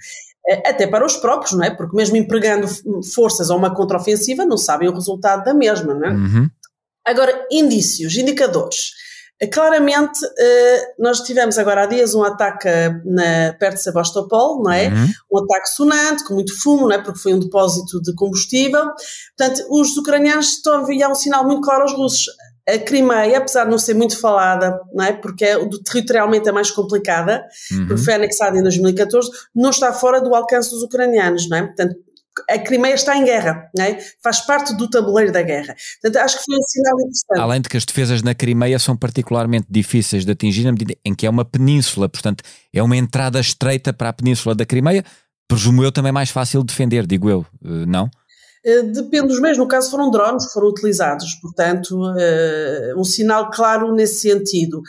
É, 0.49 0.71
até 0.71 0.87
para 0.87 1.05
os 1.05 1.17
próprios, 1.17 1.53
não 1.53 1.65
é? 1.65 1.71
Porque 1.71 1.97
mesmo 1.97 2.17
empregando 2.17 2.67
forças 3.15 3.51
a 3.51 3.55
uma 3.55 3.75
contraofensiva, 3.75 4.47
não 4.47 4.57
sabem 4.57 4.89
o 4.89 4.95
resultado 4.95 5.45
da 5.45 5.53
mesma, 5.53 5.95
não 5.95 6.07
é? 6.07 6.11
Uhum. 6.11 6.49
Agora, 7.05 7.47
indícios, 7.51 8.17
indicadores. 8.17 8.93
É, 9.41 9.47
claramente, 9.47 10.19
eh, 10.37 10.95
nós 10.99 11.21
tivemos 11.21 11.59
agora 11.59 11.85
há 11.85 11.87
dias 11.87 12.13
um 12.13 12.25
ataque 12.25 12.69
na, 13.05 13.53
perto 13.59 13.77
de 13.77 13.83
Sebastopol, 13.83 14.63
não 14.63 14.73
é? 14.73 14.89
Uhum. 14.89 15.09
Um 15.33 15.39
ataque 15.45 15.69
sonante, 15.69 16.25
com 16.25 16.35
muito 16.35 16.59
fumo, 16.61 16.89
não 16.89 16.93
é? 16.93 16.99
Porque 16.99 17.21
foi 17.21 17.35
um 17.35 17.39
depósito 17.39 18.03
de 18.03 18.13
combustível. 18.15 18.85
Portanto, 19.37 19.65
os 19.71 19.97
ucranianos 19.97 20.49
estão 20.55 20.79
a 20.79 20.83
enviar 20.83 21.11
um 21.11 21.15
sinal 21.15 21.45
muito 21.47 21.63
claro 21.63 21.83
aos 21.83 21.93
russos 21.93 22.27
a 22.69 22.79
Crimeia, 22.79 23.39
apesar 23.39 23.65
de 23.65 23.71
não 23.71 23.79
ser 23.79 23.95
muito 23.95 24.21
falada, 24.21 24.79
não 24.93 25.05
é? 25.05 25.13
porque 25.13 25.45
é, 25.45 25.57
territorialmente 25.85 26.49
é 26.49 26.53
mais 26.53 26.71
complicada, 26.71 27.43
uhum. 27.73 27.87
porque 27.87 28.03
foi 28.05 28.15
anexada 28.15 28.59
em 28.59 28.63
2014, 28.63 29.31
não 29.55 29.71
está 29.71 29.93
fora 29.93 30.21
do 30.21 30.35
alcance 30.35 30.71
dos 30.71 30.83
ucranianos, 30.83 31.49
não 31.49 31.57
é? 31.57 31.63
Portanto, 31.63 31.97
a 32.49 32.59
Crimeia 32.59 32.95
está 32.95 33.17
em 33.17 33.25
guerra, 33.25 33.69
não 33.77 33.85
é? 33.85 33.99
faz 34.23 34.41
parte 34.43 34.77
do 34.77 34.89
tabuleiro 34.89 35.33
da 35.33 35.43
guerra. 35.43 35.75
Portanto, 36.01 36.23
acho 36.23 36.39
que 36.39 36.45
foi 36.45 36.57
um 36.57 36.63
sinal 36.63 37.01
interessante. 37.01 37.41
Além 37.41 37.61
de 37.61 37.69
que 37.69 37.77
as 37.77 37.85
defesas 37.85 38.23
na 38.23 38.35
Crimeia 38.35 38.79
são 38.79 38.97
particularmente 38.97 39.67
difíceis 39.69 40.25
de 40.25 40.31
atingir 40.31 40.65
na 40.65 40.73
medida 40.73 40.95
em 41.05 41.15
que 41.15 41.27
é 41.27 41.31
uma 41.31 41.45
península, 41.45 42.09
portanto, 42.09 42.45
é 42.73 42.83
uma 42.83 42.97
entrada 42.97 43.41
estreita 43.41 43.93
para 43.93 44.11
a 44.11 44.13
península 44.13 44.55
da 44.55 44.65
Crimeia, 44.65 45.05
presumo 45.49 45.83
eu 45.83 45.91
também 45.91 46.13
mais 46.13 46.31
fácil 46.31 46.61
de 46.61 46.67
defender, 46.67 47.07
digo 47.07 47.29
eu, 47.31 47.47
eh, 47.65 47.87
não? 47.87 48.11
Eh, 48.65 48.83
depende 48.83 49.29
dos 49.29 49.41
meios, 49.41 49.59
no 49.59 49.69
caso 49.69 49.91
foram 49.91 50.11
drones 50.11 50.47
que 50.47 50.53
foram 50.53 50.69
utilizados, 50.69 51.35
portanto, 51.41 51.99
eh, 52.19 52.93
um 52.97 53.05
sinal 53.05 53.51
claro 53.51 53.93
nesse 53.93 54.21
sentido. 54.29 54.81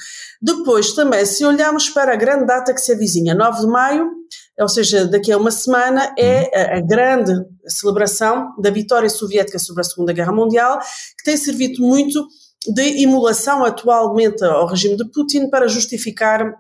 Depois, 0.42 0.94
também, 0.94 1.26
se 1.26 1.46
olharmos 1.46 1.90
para 1.90 2.14
a 2.14 2.16
grande 2.16 2.46
data 2.46 2.74
que 2.74 2.82
se 2.82 2.92
avizinha, 2.92 3.36
9 3.36 3.62
de 3.62 3.68
maio, 3.68 4.12
ou 4.60 4.68
seja, 4.68 5.06
daqui 5.06 5.32
a 5.32 5.38
uma 5.38 5.52
semana, 5.52 6.14
é 6.18 6.42
uhum. 6.42 6.78
a, 6.78 6.82
grande 6.82 7.34
celebração 7.68 8.54
da 8.60 8.70
vitória 8.70 9.10
soviética 9.10 9.58
sobre 9.58 9.82
a 9.82 9.86
Segunda 9.86 10.12
Guerra 10.12 10.34
Mundial, 10.34 10.80
que 11.18 11.24
tem 11.24 11.38
servido 11.38 11.82
muito 11.82 12.28
de 12.68 13.04
emulação 13.04 13.64
atualmente 13.64 14.44
ao 14.44 14.68
regime 14.68 14.98
de 14.98 15.10
Putin 15.12 15.50
para 15.50 15.68
justificar 15.68 16.54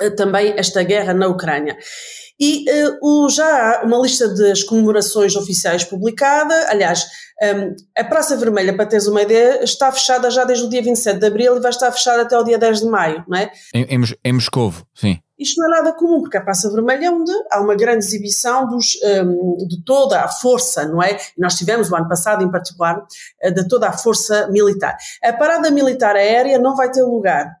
eh, 0.00 0.10
também 0.10 0.52
esta 0.56 0.82
guerra 0.82 1.14
na 1.14 1.28
Ucrânia. 1.28 1.78
E 2.40 2.64
uh, 2.70 2.98
o, 3.02 3.28
já 3.28 3.44
há 3.44 3.84
uma 3.84 3.98
lista 3.98 4.26
das 4.34 4.62
comemorações 4.62 5.36
oficiais 5.36 5.84
publicada, 5.84 6.54
aliás, 6.70 7.04
um, 7.42 7.46
ehm, 7.46 7.76
a 7.98 8.04
Praça 8.04 8.34
Vermelha, 8.34 8.74
para 8.74 8.86
teres 8.86 9.06
uma 9.06 9.20
ideia, 9.20 9.62
está 9.62 9.92
fechada 9.92 10.30
já 10.30 10.44
desde 10.44 10.64
o 10.64 10.68
dia 10.70 10.82
27 10.82 11.18
de 11.18 11.26
Abril 11.26 11.56
e 11.56 11.60
vai 11.60 11.70
estar 11.70 11.92
fechada 11.92 12.22
até 12.22 12.38
o 12.38 12.42
dia 12.42 12.58
10 12.58 12.80
de 12.80 12.86
Maio, 12.86 13.24
não 13.28 13.36
é? 13.36 13.50
Em, 13.74 13.82
em, 13.82 14.00
em 14.24 14.32
Moscovo, 14.32 14.86
sim. 14.94 15.18
Isto 15.38 15.60
não 15.60 15.68
é 15.68 15.78
nada 15.78 15.92
comum, 15.94 16.20
porque 16.20 16.36
a 16.36 16.40
Praça 16.40 16.70
Vermelha 16.70 17.06
é 17.06 17.10
onde 17.10 17.32
há 17.50 17.60
uma 17.60 17.74
grande 17.74 18.04
exibição 18.04 18.66
dos, 18.66 18.98
um, 19.02 19.06
ehm, 19.06 19.66
de 19.66 19.82
toda 19.84 20.20
a 20.20 20.28
força, 20.28 20.86
não 20.86 21.02
é? 21.02 21.18
Nós 21.36 21.54
tivemos 21.56 21.90
o 21.90 21.96
ano 21.96 22.08
passado, 22.08 22.42
em 22.42 22.50
particular, 22.50 23.02
eh, 23.42 23.50
de 23.50 23.68
toda 23.68 23.88
a 23.88 23.92
força 23.92 24.48
militar. 24.50 24.96
A 25.22 25.32
parada 25.32 25.70
militar 25.70 26.16
aérea 26.16 26.58
não 26.58 26.74
vai 26.74 26.90
ter 26.90 27.02
lugar 27.02 27.59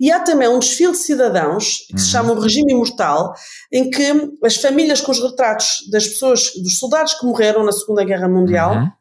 e 0.00 0.10
há 0.10 0.20
também 0.20 0.48
um 0.48 0.58
desfile 0.58 0.92
de 0.92 0.98
cidadãos, 0.98 1.78
que 1.86 1.94
uhum. 1.94 1.98
se 1.98 2.06
chama 2.10 2.32
o 2.32 2.40
Regime 2.40 2.72
Imortal, 2.72 3.34
em 3.72 3.90
que 3.90 4.30
as 4.44 4.56
famílias 4.56 5.00
com 5.00 5.12
os 5.12 5.20
retratos 5.20 5.78
das 5.90 6.06
pessoas, 6.06 6.52
dos 6.62 6.78
soldados 6.78 7.14
que 7.14 7.26
morreram 7.26 7.64
na 7.64 7.72
Segunda 7.72 8.04
Guerra 8.04 8.28
Mundial, 8.28 8.74
uhum 8.74 8.98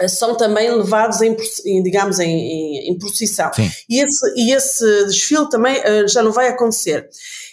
eh, 0.00 0.08
são 0.08 0.34
também 0.34 0.70
levados 0.70 1.20
em, 1.20 1.36
digamos, 1.82 2.18
em, 2.18 2.30
em, 2.30 2.90
em 2.90 2.98
procissão. 2.98 3.50
E 3.88 4.02
esse, 4.02 4.34
e 4.36 4.52
esse 4.52 5.04
desfile 5.04 5.48
também 5.48 5.78
uh, 5.78 6.08
já 6.08 6.22
não 6.22 6.32
vai 6.32 6.48
acontecer. 6.48 7.08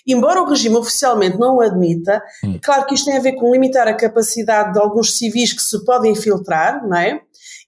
Embora 0.05 0.41
o 0.41 0.47
regime 0.47 0.77
oficialmente 0.77 1.37
não 1.37 1.57
o 1.57 1.61
admita, 1.61 2.23
Sim. 2.39 2.59
claro 2.63 2.85
que 2.85 2.95
isto 2.95 3.05
tem 3.05 3.17
a 3.17 3.21
ver 3.21 3.33
com 3.33 3.51
limitar 3.51 3.87
a 3.89 3.93
capacidade 3.93 4.71
de 4.71 4.79
alguns 4.79 5.17
civis 5.17 5.51
que 5.51 5.61
se 5.61 5.83
podem 5.83 6.13
infiltrar, 6.13 6.87
não 6.87 6.97
é? 6.97 7.19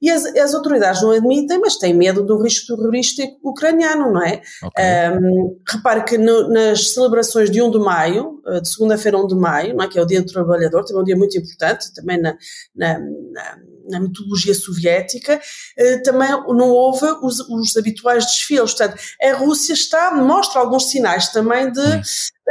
E 0.01 0.09
as, 0.09 0.25
as, 0.25 0.53
autoridades 0.53 1.01
não 1.01 1.11
admitem, 1.11 1.59
mas 1.59 1.77
têm 1.77 1.93
medo 1.93 2.23
do 2.23 2.41
risco 2.41 2.75
terrorista 2.75 3.23
ucraniano, 3.43 4.11
não 4.13 4.23
é? 4.23 4.41
Okay. 4.63 4.85
Um, 5.17 5.59
repare 5.67 6.03
que 6.03 6.17
no, 6.17 6.49
nas 6.49 6.93
celebrações 6.93 7.51
de 7.51 7.61
1 7.61 7.71
de 7.71 7.79
maio, 7.79 8.41
eh, 8.47 8.61
de 8.61 8.69
segunda-feira 8.69 9.17
1 9.17 9.27
de 9.27 9.35
maio, 9.35 9.75
não 9.75 9.83
é? 9.83 9.87
que 9.87 9.99
é 9.99 10.01
o 10.01 10.05
Dia 10.05 10.21
do 10.21 10.31
Trabalhador, 10.31 10.83
também 10.85 10.99
é 10.99 11.01
um 11.01 11.05
dia 11.05 11.17
muito 11.17 11.37
importante, 11.37 11.93
também 11.93 12.19
na, 12.19 12.37
na, 12.75 12.99
na, 12.99 13.57
na 13.89 13.99
mitologia 13.99 14.53
soviética, 14.53 15.35
uh, 15.35 16.03
também 16.03 16.29
não 16.29 16.69
houve 16.69 17.05
os, 17.21 17.39
os, 17.39 17.75
habituais 17.75 18.25
desfiles. 18.25 18.73
Portanto, 18.73 18.97
a 19.21 19.33
Rússia 19.33 19.73
está, 19.73 20.11
mostra 20.15 20.61
alguns 20.61 20.89
sinais 20.89 21.31
também 21.31 21.71
de. 21.71 22.01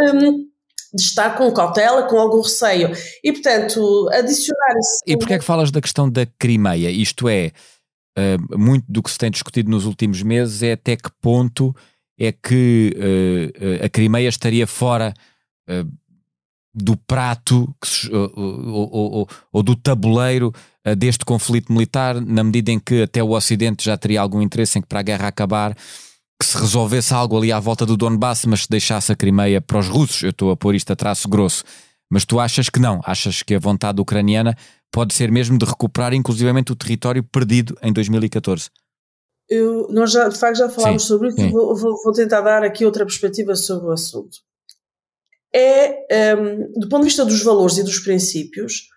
Um, 0.01 0.49
de 0.95 1.03
estar 1.03 1.37
com 1.37 1.53
cautela, 1.53 2.05
com 2.05 2.19
algum 2.19 2.41
receio. 2.41 2.91
E, 3.23 3.33
portanto, 3.33 4.09
adicionar 4.13 4.79
isso. 4.79 5.01
E 5.07 5.17
porquê 5.17 5.35
é 5.35 5.39
que 5.39 5.45
falas 5.45 5.71
da 5.71 5.81
questão 5.81 6.09
da 6.09 6.27
Crimeia? 6.39 6.91
Isto 6.91 7.29
é, 7.29 7.53
uh, 8.19 8.59
muito 8.59 8.85
do 8.89 9.03
que 9.03 9.11
se 9.11 9.19
tem 9.19 9.31
discutido 9.31 9.71
nos 9.71 9.85
últimos 9.85 10.23
meses 10.23 10.63
é 10.63 10.73
até 10.73 10.97
que 10.97 11.11
ponto 11.21 11.75
é 12.19 12.33
que 12.33 12.95
uh, 12.97 13.85
a 13.85 13.89
Crimeia 13.89 14.29
estaria 14.29 14.67
fora 14.67 15.15
do 16.75 16.97
prato 16.97 17.75
ou, 18.11 18.33
ou, 18.35 18.91
ou, 18.91 19.29
ou, 19.53 19.63
do 19.63 19.77
tabuleiro 19.77 20.51
deste 20.97 21.23
conflito 21.23 21.71
militar, 21.71 22.19
na 22.23 22.43
medida 22.43 22.71
em 22.71 22.79
que 22.79 23.03
até 23.03 23.23
o 23.23 23.33
Ocidente 23.33 23.85
já 23.85 23.95
teria 23.99 24.23
algum 24.23 24.41
interesse 24.41 24.79
em 24.79 24.81
que 24.81 24.89
para 24.89 25.01
a 25.01 25.03
guerra 25.03 25.29
acabar 25.29 25.77
que 26.39 26.47
se 26.47 26.57
resolvesse 26.57 27.13
algo 27.13 27.37
ali 27.37 27.51
à 27.51 27.59
volta 27.59 27.85
do 27.85 27.97
Donbass, 27.97 28.45
mas 28.47 28.63
se 28.63 28.71
deixasse 28.71 29.11
a 29.11 29.17
Crimeia 29.17 29.61
para 29.61 29.79
os 29.79 29.89
russos. 29.89 30.23
Eu 30.23 30.31
estou 30.31 30.51
a 30.51 30.57
pôr 30.57 30.75
isto 30.75 30.93
a 30.93 30.97
traço 30.97 31.29
grosso. 31.29 31.65
Mas 32.11 32.25
tu 32.25 32.39
achas 32.39 32.71
que 32.71 32.79
não? 32.79 33.01
Achas 33.05 33.43
que 33.43 33.55
a 33.55 33.59
vontade 33.59 34.01
ucraniana 34.01 34.57
pode 34.91 35.15
ser 35.15 35.31
mesmo 35.31 35.59
de 35.59 35.67
recuperar 35.67 36.15
inclusivamente 36.15 36.73
o 36.73 36.77
território 36.77 37.23
perdido 37.23 37.77
em 37.83 37.93
2014? 37.93 38.71
Eu, 39.49 39.89
nós 39.91 40.13
já, 40.13 40.29
de 40.29 40.39
facto 40.39 40.59
já 40.59 40.69
falámos 40.69 41.03
sim, 41.03 41.09
sobre 41.09 41.29
isso 41.29 41.51
vou, 41.51 41.75
vou, 41.75 41.95
vou, 42.03 42.13
tentar 42.13 42.43
dar 42.43 42.63
aqui 42.63 42.85
outra 42.85 43.05
perspectiva 43.05 43.57
sobre 43.57 43.89
o 43.89 43.93
assunto. 43.93 44.39
É, 45.55 46.37
um, 46.37 46.73
do 46.79 46.89
ponto 46.89 47.01
de 47.01 47.09
vista 47.09 47.25
dos 47.25 47.43
valores 47.43 47.79
e 47.79 47.83
dos 47.83 47.99
princípios, 48.01 48.89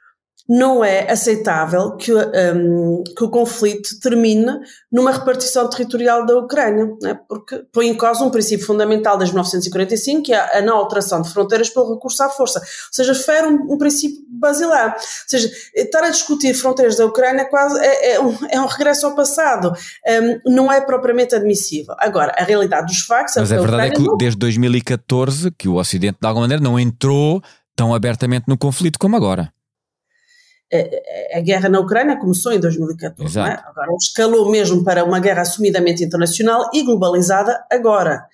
não 0.53 0.83
é 0.83 1.09
aceitável 1.09 1.95
que, 1.95 2.13
um, 2.13 3.05
que 3.15 3.23
o 3.23 3.29
conflito 3.29 3.97
termine 4.01 4.59
numa 4.91 5.09
repartição 5.09 5.69
territorial 5.69 6.25
da 6.25 6.37
Ucrânia, 6.37 6.93
né? 7.01 7.17
porque 7.29 7.63
põe 7.71 7.87
em 7.87 7.95
causa 7.95 8.25
um 8.25 8.29
princípio 8.29 8.65
fundamental 8.65 9.17
desde 9.17 9.33
1945, 9.33 10.23
que 10.23 10.33
é 10.33 10.57
a 10.57 10.61
não 10.61 10.75
alteração 10.75 11.21
de 11.21 11.29
fronteiras 11.29 11.69
pelo 11.69 11.93
recurso 11.93 12.21
à 12.21 12.27
força. 12.27 12.59
Ou 12.59 12.65
seja, 12.91 13.15
fere 13.15 13.47
um, 13.47 13.73
um 13.73 13.77
princípio 13.77 14.19
basilar. 14.29 14.95
Ou 14.97 15.01
seja, 15.25 15.49
estar 15.73 16.03
a 16.03 16.09
discutir 16.09 16.53
fronteiras 16.53 16.97
da 16.97 17.05
Ucrânia 17.05 17.45
quase 17.45 17.79
é, 17.79 18.15
é, 18.15 18.19
um, 18.19 18.37
é 18.49 18.59
um, 18.59 18.65
regresso 18.65 19.05
ao 19.05 19.15
passado. 19.15 19.71
Um, 20.05 20.51
não 20.53 20.69
é 20.69 20.81
propriamente 20.81 21.33
admissível. 21.33 21.95
Agora, 21.97 22.35
a 22.37 22.43
realidade 22.43 22.87
dos 22.87 23.05
factos... 23.05 23.37
Mas 23.37 23.53
a 23.53 23.57
verdade 23.57 23.87
é 23.87 23.89
que 23.91 24.17
desde 24.17 24.37
2014 24.37 25.49
que 25.51 25.69
o 25.69 25.75
Ocidente, 25.75 26.17
de 26.19 26.27
alguma 26.27 26.43
maneira, 26.43 26.61
não 26.61 26.77
entrou 26.77 27.41
tão 27.73 27.93
abertamente 27.93 28.49
no 28.49 28.57
conflito 28.57 28.99
como 28.99 29.15
agora. 29.15 29.49
A, 31.33 31.39
guerra 31.41 31.69
na 31.69 31.79
Ucrânia 31.79 32.17
começou 32.17 32.53
em 32.53 32.59
2014, 32.59 33.39
é? 33.39 33.41
agora 33.41 33.91
escalou 33.99 34.49
mesmo 34.49 34.83
para 34.83 35.03
uma 35.03 35.19
guerra 35.19 35.41
assumidamente 35.41 36.03
internacional 36.03 36.69
e 36.73 36.83
globalizada 36.83 37.63
agora. 37.69 38.25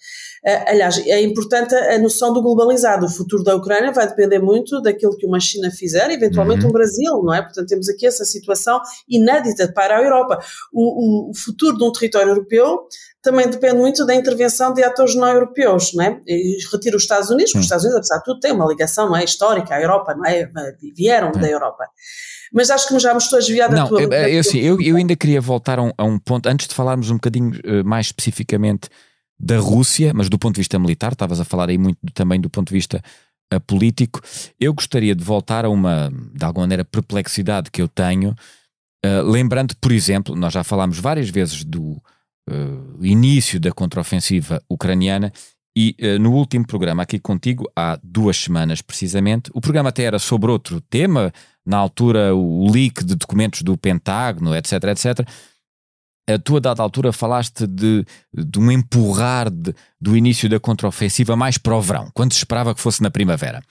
Uh, 0.47 0.63
aliás, 0.65 0.97
é 1.05 1.21
importante 1.21 1.75
a 1.75 1.99
noção 1.99 2.31
do 2.31 2.41
globalizado. 2.41 3.05
O 3.05 3.09
futuro 3.09 3.43
da 3.43 3.53
Ucrânia 3.53 3.91
vai 3.91 4.07
depender 4.07 4.39
muito 4.39 4.81
daquilo 4.81 5.17
que 5.17 5.25
uma 5.25 5.41
China 5.41 5.69
fizer, 5.69 6.09
eventualmente 6.09 6.63
uhum. 6.63 6.69
um 6.69 6.71
Brasil, 6.71 7.21
não 7.21 7.33
é? 7.33 7.41
Portanto, 7.41 7.67
temos 7.67 7.89
aqui 7.89 8.07
essa 8.07 8.23
situação 8.23 8.79
inédita 9.09 9.69
para 9.73 9.97
a 9.97 10.01
Europa. 10.01 10.39
O, 10.71 11.27
o, 11.27 11.31
o 11.31 11.35
futuro 11.35 11.77
de 11.77 11.83
um 11.83 11.91
território 11.91 12.29
europeu 12.29 12.87
também 13.21 13.49
depende 13.49 13.75
muito 13.75 14.05
da 14.05 14.15
intervenção 14.15 14.73
de 14.73 14.81
atores 14.83 15.15
não 15.15 15.27
europeus, 15.27 15.93
não 15.93 16.05
é? 16.05 16.21
E 16.25 16.57
retiro 16.71 16.95
os 16.95 17.03
Estados 17.03 17.29
Unidos, 17.29 17.51
porque 17.51 17.59
os 17.59 17.65
Estados 17.65 17.83
Unidos, 17.83 17.99
apesar 17.99 18.19
de 18.19 18.23
tudo, 18.23 18.39
têm 18.39 18.53
uma 18.53 18.67
ligação, 18.67 19.09
não 19.09 19.17
é? 19.17 19.25
Histórica 19.25 19.75
à 19.75 19.81
Europa, 19.81 20.15
não 20.15 20.25
é? 20.25 20.49
Vieram 20.95 21.33
da 21.33 21.49
Europa. 21.49 21.83
Mas 22.53 22.69
acho 22.69 22.87
que 22.87 22.97
já 22.99 23.11
me 23.13 23.19
estou 23.19 23.35
a 23.35 23.39
desviar 23.41 23.69
da 23.69 23.81
não, 23.81 23.87
tua... 23.89 24.07
Não, 24.07 24.13
eu, 24.13 24.39
assim, 24.39 24.59
eu, 24.59 24.79
eu 24.79 24.95
ainda 24.95 25.13
queria 25.13 25.41
voltar 25.41 25.77
a 25.77 25.83
um, 25.83 25.91
a 25.97 26.05
um 26.05 26.17
ponto, 26.17 26.47
antes 26.47 26.67
de 26.67 26.73
falarmos 26.73 27.09
um 27.09 27.15
bocadinho 27.15 27.49
uh, 27.49 27.83
mais 27.83 28.05
especificamente 28.05 28.87
da 29.39 29.59
Rússia, 29.59 30.13
mas 30.13 30.29
do 30.29 30.39
ponto 30.39 30.55
de 30.55 30.61
vista 30.61 30.79
militar, 30.79 31.13
estavas 31.13 31.39
a 31.39 31.45
falar 31.45 31.69
aí 31.69 31.77
muito 31.77 31.99
também 32.13 32.39
do 32.39 32.49
ponto 32.49 32.69
de 32.69 32.73
vista 32.73 33.01
uh, 33.53 33.59
político, 33.61 34.21
eu 34.59 34.73
gostaria 34.73 35.15
de 35.15 35.23
voltar 35.23 35.65
a 35.65 35.69
uma, 35.69 36.11
de 36.33 36.43
alguma 36.43 36.63
maneira, 36.63 36.83
perplexidade 36.83 37.69
que 37.69 37.81
eu 37.81 37.87
tenho, 37.87 38.31
uh, 39.05 39.21
lembrando, 39.23 39.75
por 39.77 39.91
exemplo, 39.91 40.35
nós 40.35 40.53
já 40.53 40.63
falámos 40.63 40.99
várias 40.99 41.29
vezes 41.29 41.63
do 41.63 42.01
uh, 42.49 43.05
início 43.05 43.59
da 43.59 43.71
contraofensiva 43.71 44.61
ucraniana 44.69 45.31
e 45.79 45.95
no 46.19 46.33
último 46.33 46.65
programa 46.65 47.03
aqui 47.03 47.19
contigo, 47.19 47.71
há 47.75 47.99
duas 48.01 48.35
semanas 48.35 48.81
precisamente, 48.81 49.51
o 49.53 49.61
programa 49.61 49.89
até 49.89 50.05
era 50.05 50.17
sobre 50.17 50.49
outro 50.49 50.81
tema, 50.81 51.31
na 51.63 51.77
altura 51.77 52.33
o 52.33 52.67
leak 52.71 53.03
de 53.03 53.13
documentos 53.13 53.61
do 53.61 53.77
Pentágono, 53.77 54.55
etc, 54.55 54.71
etc, 54.85 55.27
a 56.27 56.37
tua 56.37 56.59
dada 56.59 56.83
altura 56.83 57.13
falaste 57.13 57.65
de, 57.65 58.05
de 58.33 58.59
um 58.59 58.69
empurrar 58.69 59.49
de, 59.49 59.73
do 59.99 60.15
início 60.15 60.49
da 60.49 60.59
contraofensiva 60.59 61.35
mais 61.35 61.57
para 61.57 61.75
o 61.75 61.81
verão, 61.81 62.09
quando 62.13 62.33
se 62.33 62.39
esperava 62.39 62.75
que 62.75 62.81
fosse 62.81 63.01
na 63.01 63.09
primavera. 63.09 63.61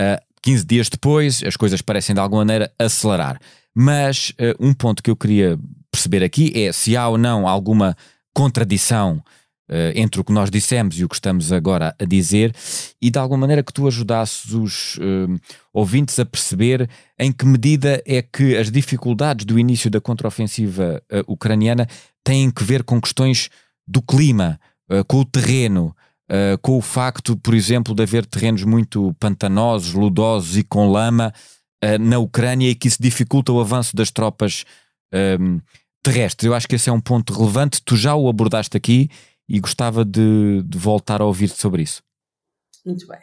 Uh, 0.00 0.20
15 0.42 0.66
dias 0.66 0.88
depois, 0.88 1.42
as 1.44 1.56
coisas 1.56 1.80
parecem 1.80 2.14
de 2.14 2.20
alguma 2.20 2.40
maneira 2.40 2.72
acelerar. 2.78 3.40
Mas 3.74 4.30
uh, 4.30 4.56
um 4.58 4.74
ponto 4.74 5.02
que 5.02 5.10
eu 5.10 5.16
queria 5.16 5.58
perceber 5.90 6.24
aqui 6.24 6.52
é 6.54 6.72
se 6.72 6.96
há 6.96 7.06
ou 7.08 7.16
não 7.16 7.46
alguma 7.46 7.96
contradição 8.34 9.22
entre 9.94 10.20
o 10.20 10.24
que 10.24 10.32
nós 10.32 10.50
dissemos 10.50 10.98
e 10.98 11.04
o 11.04 11.08
que 11.08 11.14
estamos 11.14 11.52
agora 11.52 11.94
a 11.98 12.04
dizer, 12.04 12.54
e 13.00 13.10
de 13.10 13.18
alguma 13.18 13.40
maneira 13.40 13.62
que 13.62 13.72
tu 13.72 13.86
ajudasses 13.86 14.52
os 14.52 14.96
uh, 14.96 15.40
ouvintes 15.72 16.18
a 16.18 16.24
perceber 16.24 16.88
em 17.18 17.32
que 17.32 17.46
medida 17.46 18.02
é 18.06 18.20
que 18.20 18.56
as 18.56 18.70
dificuldades 18.70 19.44
do 19.44 19.58
início 19.58 19.90
da 19.90 20.00
contraofensiva 20.00 21.02
uh, 21.10 21.32
ucraniana 21.32 21.86
têm 22.22 22.50
que 22.50 22.62
ver 22.64 22.84
com 22.84 23.00
questões 23.00 23.48
do 23.86 24.00
clima, 24.00 24.60
com 25.08 25.18
o 25.18 25.24
terreno. 25.24 25.94
Uh, 26.30 26.56
com 26.62 26.78
o 26.78 26.80
facto, 26.80 27.36
por 27.36 27.52
exemplo, 27.52 27.94
de 27.94 28.02
haver 28.02 28.24
terrenos 28.24 28.64
muito 28.64 29.14
pantanosos, 29.20 29.92
ludosos 29.92 30.56
e 30.56 30.62
com 30.62 30.90
lama 30.90 31.30
uh, 31.84 31.98
na 32.00 32.18
Ucrânia 32.18 32.70
e 32.70 32.74
que 32.74 32.88
isso 32.88 33.02
dificulta 33.02 33.52
o 33.52 33.60
avanço 33.60 33.94
das 33.94 34.10
tropas 34.10 34.64
um, 35.12 35.60
terrestres. 36.02 36.46
Eu 36.46 36.54
acho 36.54 36.66
que 36.66 36.76
esse 36.76 36.88
é 36.88 36.92
um 36.92 37.00
ponto 37.00 37.34
relevante. 37.34 37.82
Tu 37.84 37.96
já 37.96 38.14
o 38.14 38.28
abordaste 38.28 38.76
aqui 38.76 39.10
e 39.48 39.60
gostava 39.60 40.04
de, 40.04 40.62
de 40.62 40.78
voltar 40.78 41.20
a 41.20 41.26
ouvir 41.26 41.48
sobre 41.48 41.82
isso. 41.82 42.02
Muito 42.84 43.06
bem. 43.06 43.20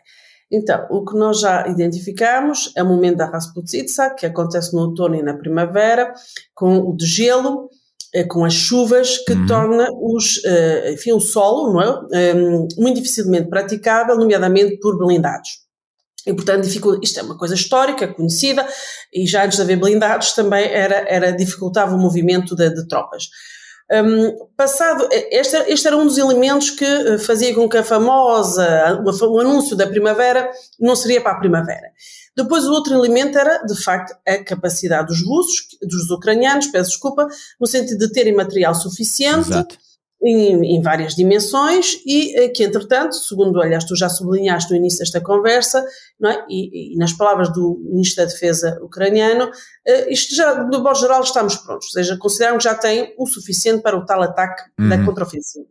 Então, 0.52 0.88
o 0.90 1.06
que 1.06 1.16
nós 1.16 1.42
já 1.42 1.68
identificamos 1.68 2.72
é 2.76 2.82
o 2.82 2.88
momento 2.88 3.18
da 3.18 3.30
Rasputitsa, 3.30 4.16
que 4.16 4.26
acontece 4.26 4.74
no 4.74 4.82
outono 4.82 5.16
e 5.16 5.22
na 5.22 5.36
primavera, 5.36 6.12
com 6.56 6.80
o 6.80 6.96
degelo, 6.96 7.70
eh, 8.14 8.24
com 8.24 8.44
as 8.44 8.54
chuvas, 8.54 9.20
que 9.20 9.34
uhum. 9.34 9.46
torna 9.46 9.88
os, 10.02 10.44
eh, 10.44 10.94
enfim, 10.94 11.12
o 11.12 11.20
solo 11.20 11.74
não 11.74 11.82
é? 11.82 12.36
Um, 12.36 12.68
muito 12.78 12.96
dificilmente 12.96 13.48
praticável, 13.48 14.18
nomeadamente 14.18 14.80
por 14.80 14.98
blindados. 14.98 15.50
E, 16.26 16.34
portanto, 16.34 16.68
isto 17.02 17.20
é 17.20 17.24
uma 17.24 17.38
coisa 17.38 17.54
histórica, 17.54 18.08
conhecida, 18.08 18.68
e 19.14 19.28
já 19.28 19.46
antes 19.46 19.58
de 19.58 19.62
haver 19.62 19.80
blindados 19.80 20.34
também 20.34 20.66
era, 20.66 21.06
era 21.08 21.32
dificultava 21.32 21.96
o 21.96 22.00
movimento 22.00 22.56
de, 22.56 22.70
de 22.72 22.88
tropas. 22.88 23.30
Um, 23.92 24.48
passado, 24.56 25.08
este, 25.12 25.56
este, 25.68 25.88
era 25.88 25.98
um 25.98 26.06
dos 26.06 26.20
elementos 26.20 26.70
que 26.70 26.86
eh, 26.86 27.18
fazia 27.18 27.56
com 27.56 27.68
que 27.68 27.78
a 27.78 27.84
famosa, 27.84 29.02
o, 29.04 29.40
anúncio 29.40 29.76
da 29.76 29.88
primavera 29.88 30.52
não 30.80 30.96
seria 30.96 31.20
para 31.20 31.32
a 31.32 31.40
primavera. 31.40 31.92
Depois 32.38 32.66
o 32.66 32.72
outro 32.72 32.94
elemento 32.94 33.38
era, 33.40 33.64
de 33.64 33.76
facto, 33.82 34.16
a 34.28 34.44
capacidade 34.44 35.08
dos 35.08 35.26
russos, 35.26 35.68
dos 35.82 36.12
ucranianos, 36.12 36.68
peço 36.68 36.92
desculpa, 36.92 37.28
no 37.60 37.66
sentido 37.66 37.98
de 37.98 38.12
terem 38.12 38.36
material 38.36 38.76
suficiente 38.76 39.50
Exato 39.50 39.89
em, 40.22 40.76
em, 40.76 40.82
várias 40.82 41.16
dimensões 41.16 42.02
e 42.06 42.38
eh, 42.38 42.50
que, 42.50 42.64
entretanto, 42.64 43.16
segundo, 43.16 43.62
aliás, 43.62 43.86
tu 43.86 43.96
já 43.96 44.10
sublinhaste 44.10 44.72
no 44.72 44.78
início 44.78 45.00
desta 45.00 45.22
conversa, 45.22 45.80
é? 46.26 46.46
e, 46.50 46.94
e, 46.94 46.98
nas 46.98 47.14
palavras 47.14 47.52
do 47.54 47.80
Ministro 47.86 48.24
da 48.24 48.32
Defesa 48.32 48.80
ucraniano, 48.82 49.50
eh, 49.88 50.12
isto 50.12 50.36
já, 50.36 50.64
no 50.64 50.84
modo 50.84 51.00
geral, 51.00 51.22
estamos 51.22 51.56
prontos, 51.56 51.88
ou 51.88 51.94
seja, 51.94 52.18
consideram 52.18 52.58
que 52.58 52.64
já 52.64 52.76
tem 52.76 53.14
o 53.18 53.26
suficiente 53.26 53.82
para 53.82 53.98
o 53.98 54.06
tal 54.06 54.22
ataque 54.22 54.64
uhum. 54.80 54.90
da 54.90 55.04
contraofensiva. 55.04 55.68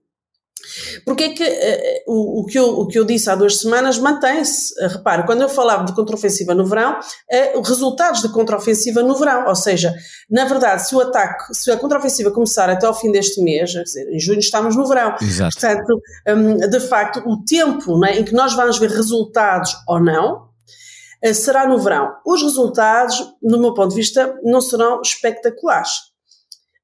Porque 1.04 1.24
é 1.24 1.28
que 1.30 1.44
uh, 1.44 2.12
o, 2.12 2.40
o, 2.40 2.46
que 2.46 2.58
eu, 2.58 2.80
o 2.80 2.86
que 2.86 2.98
eu 2.98 3.04
disse 3.04 3.30
há 3.30 3.34
duas 3.34 3.60
semanas 3.60 3.98
mantém-se. 3.98 4.72
Uh, 4.82 4.88
repare, 4.88 5.24
quando 5.24 5.42
eu 5.42 5.48
falava 5.48 5.84
de 5.84 5.94
contraofensiva 5.94 6.54
no 6.54 6.66
verão, 6.66 6.98
uh, 6.98 7.60
resultados 7.62 8.22
de 8.22 8.28
contraofensiva 8.30 9.02
no 9.02 9.14
verão, 9.16 9.46
ou 9.48 9.54
seja, 9.54 9.94
na 10.30 10.44
verdade, 10.44 10.86
se 10.86 10.94
o 10.94 11.00
ataque, 11.00 11.54
se 11.54 11.70
a 11.70 11.76
contraofensiva 11.76 12.30
começar 12.30 12.68
até 12.68 12.86
ao 12.86 12.94
fim 12.94 13.10
deste 13.10 13.40
mês, 13.42 13.72
quer 13.72 13.82
dizer, 13.82 14.08
em 14.12 14.18
junho 14.18 14.38
estamos 14.38 14.76
no 14.76 14.86
verão, 14.86 15.14
Exato. 15.20 15.58
portanto, 15.58 16.00
um, 16.28 16.56
de 16.56 16.80
facto, 16.80 17.22
o 17.26 17.42
tempo 17.44 17.98
né, 17.98 18.18
em 18.18 18.24
que 18.24 18.32
nós 18.32 18.54
vamos 18.54 18.78
ver 18.78 18.90
resultados 18.90 19.74
ou 19.86 20.00
não, 20.00 20.48
será 21.34 21.66
no 21.66 21.78
verão. 21.78 22.12
Os 22.24 22.42
resultados, 22.42 23.34
no 23.42 23.58
meu 23.58 23.74
ponto 23.74 23.90
de 23.90 23.96
vista, 23.96 24.38
não 24.44 24.60
serão 24.60 25.00
espetaculares. 25.00 26.07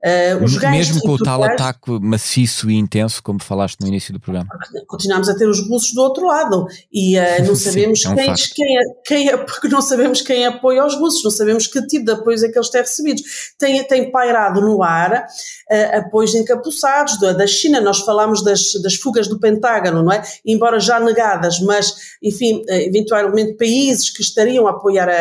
Uh, 0.05 0.45
os 0.45 0.59
Mesmo 0.59 1.01
com 1.01 1.13
o 1.13 1.19
tal 1.19 1.43
ataque 1.43 1.91
maciço 1.99 2.71
e 2.71 2.75
intenso, 2.75 3.23
como 3.23 3.43
falaste 3.43 3.81
no 3.81 3.89
início 3.89 4.13
do 4.13 4.21
programa. 4.21 4.51
Continuamos 4.87 5.31
a 5.31 5.35
ter 5.35 5.49
os 5.49 5.67
russos 5.67 5.95
do 5.95 6.03
outro 6.03 6.27
lado 6.27 6.67
e 6.93 7.19
uh, 7.19 7.23
não 7.49 7.57
sabemos 7.57 8.03
Sim, 8.03 8.09
é 8.09 8.11
um 8.11 8.15
quem, 8.15 8.35
quem, 8.55 8.79
é, 8.79 8.83
quem 9.07 9.29
é, 9.31 9.37
porque 9.39 9.67
não 9.67 9.81
sabemos 9.81 10.21
quem 10.21 10.45
apoia 10.45 10.83
aos 10.83 10.95
russos, 10.95 11.25
não 11.25 11.31
sabemos 11.31 11.67
que 11.67 11.81
tipo 11.87 12.05
de 12.05 12.13
apoios 12.13 12.43
é 12.43 12.51
que 12.51 12.59
eles 12.59 12.69
têm 12.69 12.83
recebido. 12.83 13.23
Tem, 13.59 13.83
tem 13.85 14.11
pairado 14.11 14.61
no 14.61 14.83
ar 14.83 15.11
uh, 15.11 15.97
apoios 15.97 16.35
encapuçados 16.35 17.19
da, 17.19 17.33
da 17.33 17.47
China, 17.47 17.81
nós 17.81 18.01
falámos 18.01 18.45
das, 18.45 18.75
das 18.83 18.97
fugas 18.97 19.27
do 19.27 19.41
Pentágono, 19.41 20.03
não 20.03 20.13
é? 20.13 20.23
Embora 20.45 20.79
já 20.81 21.01
negadas, 21.01 21.61
mas, 21.61 21.95
enfim, 22.23 22.63
eventualmente 22.69 23.55
países 23.55 24.11
que 24.11 24.21
estariam 24.21 24.67
a 24.67 24.73
apoiar 24.73 25.09
a, 25.09 25.15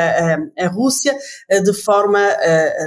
a, 0.61 0.65
a 0.65 0.67
Rússia 0.67 1.15
de 1.63 1.73
forma 1.73 2.19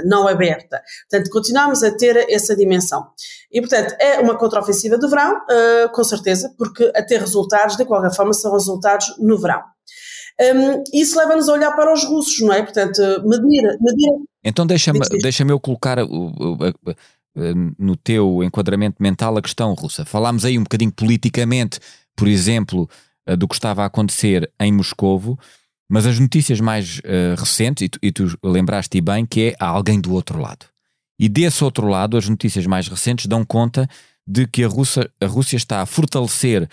não 0.05 0.27
aberta. 0.27 0.81
Portanto, 1.09 1.31
continuamos 1.31 1.81
a 1.83 1.86
a 1.87 1.95
ter 1.95 2.25
essa 2.29 2.55
dimensão. 2.55 3.07
E, 3.51 3.61
portanto, 3.61 3.95
é 3.99 4.19
uma 4.19 4.37
contraofensiva 4.37 4.97
de 4.97 5.07
verão, 5.07 5.37
uh, 5.37 5.89
com 5.91 6.03
certeza, 6.03 6.53
porque 6.57 6.91
a 6.95 7.03
ter 7.03 7.19
resultados, 7.19 7.77
de 7.77 7.85
qualquer 7.85 8.13
forma, 8.13 8.33
são 8.33 8.51
resultados 8.51 9.15
no 9.19 9.37
verão. 9.37 9.61
Um, 10.39 10.83
isso 10.93 11.17
leva-nos 11.17 11.49
a 11.49 11.53
olhar 11.53 11.71
para 11.71 11.91
os 11.91 12.03
russos, 12.03 12.39
não 12.41 12.53
é? 12.53 12.61
Portanto, 12.61 13.01
medir. 13.23 13.63
medir 13.81 14.11
então, 14.43 14.67
deixa-me 14.67 14.99
deixa 15.21 15.43
eu 15.43 15.59
colocar 15.59 15.99
o, 15.99 16.05
o, 16.05 16.57
no 17.77 17.95
teu 17.95 18.43
enquadramento 18.43 19.01
mental 19.01 19.37
a 19.37 19.41
questão 19.41 19.73
russa. 19.73 20.05
Falámos 20.05 20.45
aí 20.45 20.57
um 20.57 20.63
bocadinho 20.63 20.91
politicamente, 20.91 21.79
por 22.15 22.27
exemplo, 22.27 22.89
eh, 23.27 23.35
do 23.35 23.47
que 23.47 23.55
estava 23.55 23.83
a 23.83 23.85
acontecer 23.85 24.49
em 24.59 24.71
Moscovo, 24.71 25.37
mas 25.89 26.05
as 26.05 26.19
notícias 26.19 26.59
mais 26.59 26.99
uh, 26.99 27.35
recentes, 27.37 27.83
e 27.83 27.89
tu, 27.89 27.99
e 28.01 28.11
tu 28.11 28.39
lembraste 28.43 28.99
bem, 28.99 29.25
que 29.25 29.49
é 29.49 29.55
há 29.59 29.67
alguém 29.67 30.01
do 30.01 30.13
outro 30.13 30.39
lado. 30.39 30.65
E 31.19 31.27
desse 31.27 31.63
outro 31.63 31.87
lado, 31.87 32.17
as 32.17 32.29
notícias 32.29 32.65
mais 32.65 32.87
recentes 32.87 33.25
dão 33.25 33.43
conta 33.43 33.89
de 34.27 34.45
que 34.45 34.63
a 34.63 34.67
Rússia, 34.67 35.09
a 35.21 35.25
Rússia 35.25 35.55
está 35.55 35.81
a 35.81 35.85
fortalecer 35.85 36.69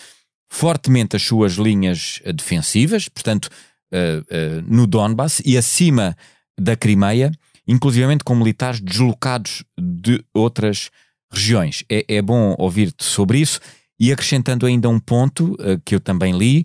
fortemente 0.51 1.17
as 1.17 1.23
suas 1.23 1.55
linhas 1.55 2.21
eh, 2.25 2.33
defensivas, 2.33 3.09
portanto, 3.09 3.47
uh, 3.93 4.21
uh, 4.21 4.63
no 4.67 4.87
Donbass 4.87 5.43
e 5.45 5.57
acima 5.57 6.17
da 6.59 6.77
Crimeia, 6.77 7.33
inclusivamente 7.67 8.23
com 8.23 8.37
militares 8.37 8.81
deslocados 8.81 9.65
de 9.77 10.25
outras 10.33 10.91
regiões. 11.33 11.85
É, 11.91 12.05
é 12.09 12.23
bom 12.23 12.55
ouvir-te 12.59 13.05
sobre 13.05 13.41
isso 13.41 13.59
e 13.99 14.13
acrescentando 14.13 14.67
ainda 14.67 14.89
um 14.89 15.01
ponto 15.01 15.55
uh, 15.55 15.81
que 15.85 15.95
eu 15.95 16.01
também 16.01 16.37
li, 16.37 16.65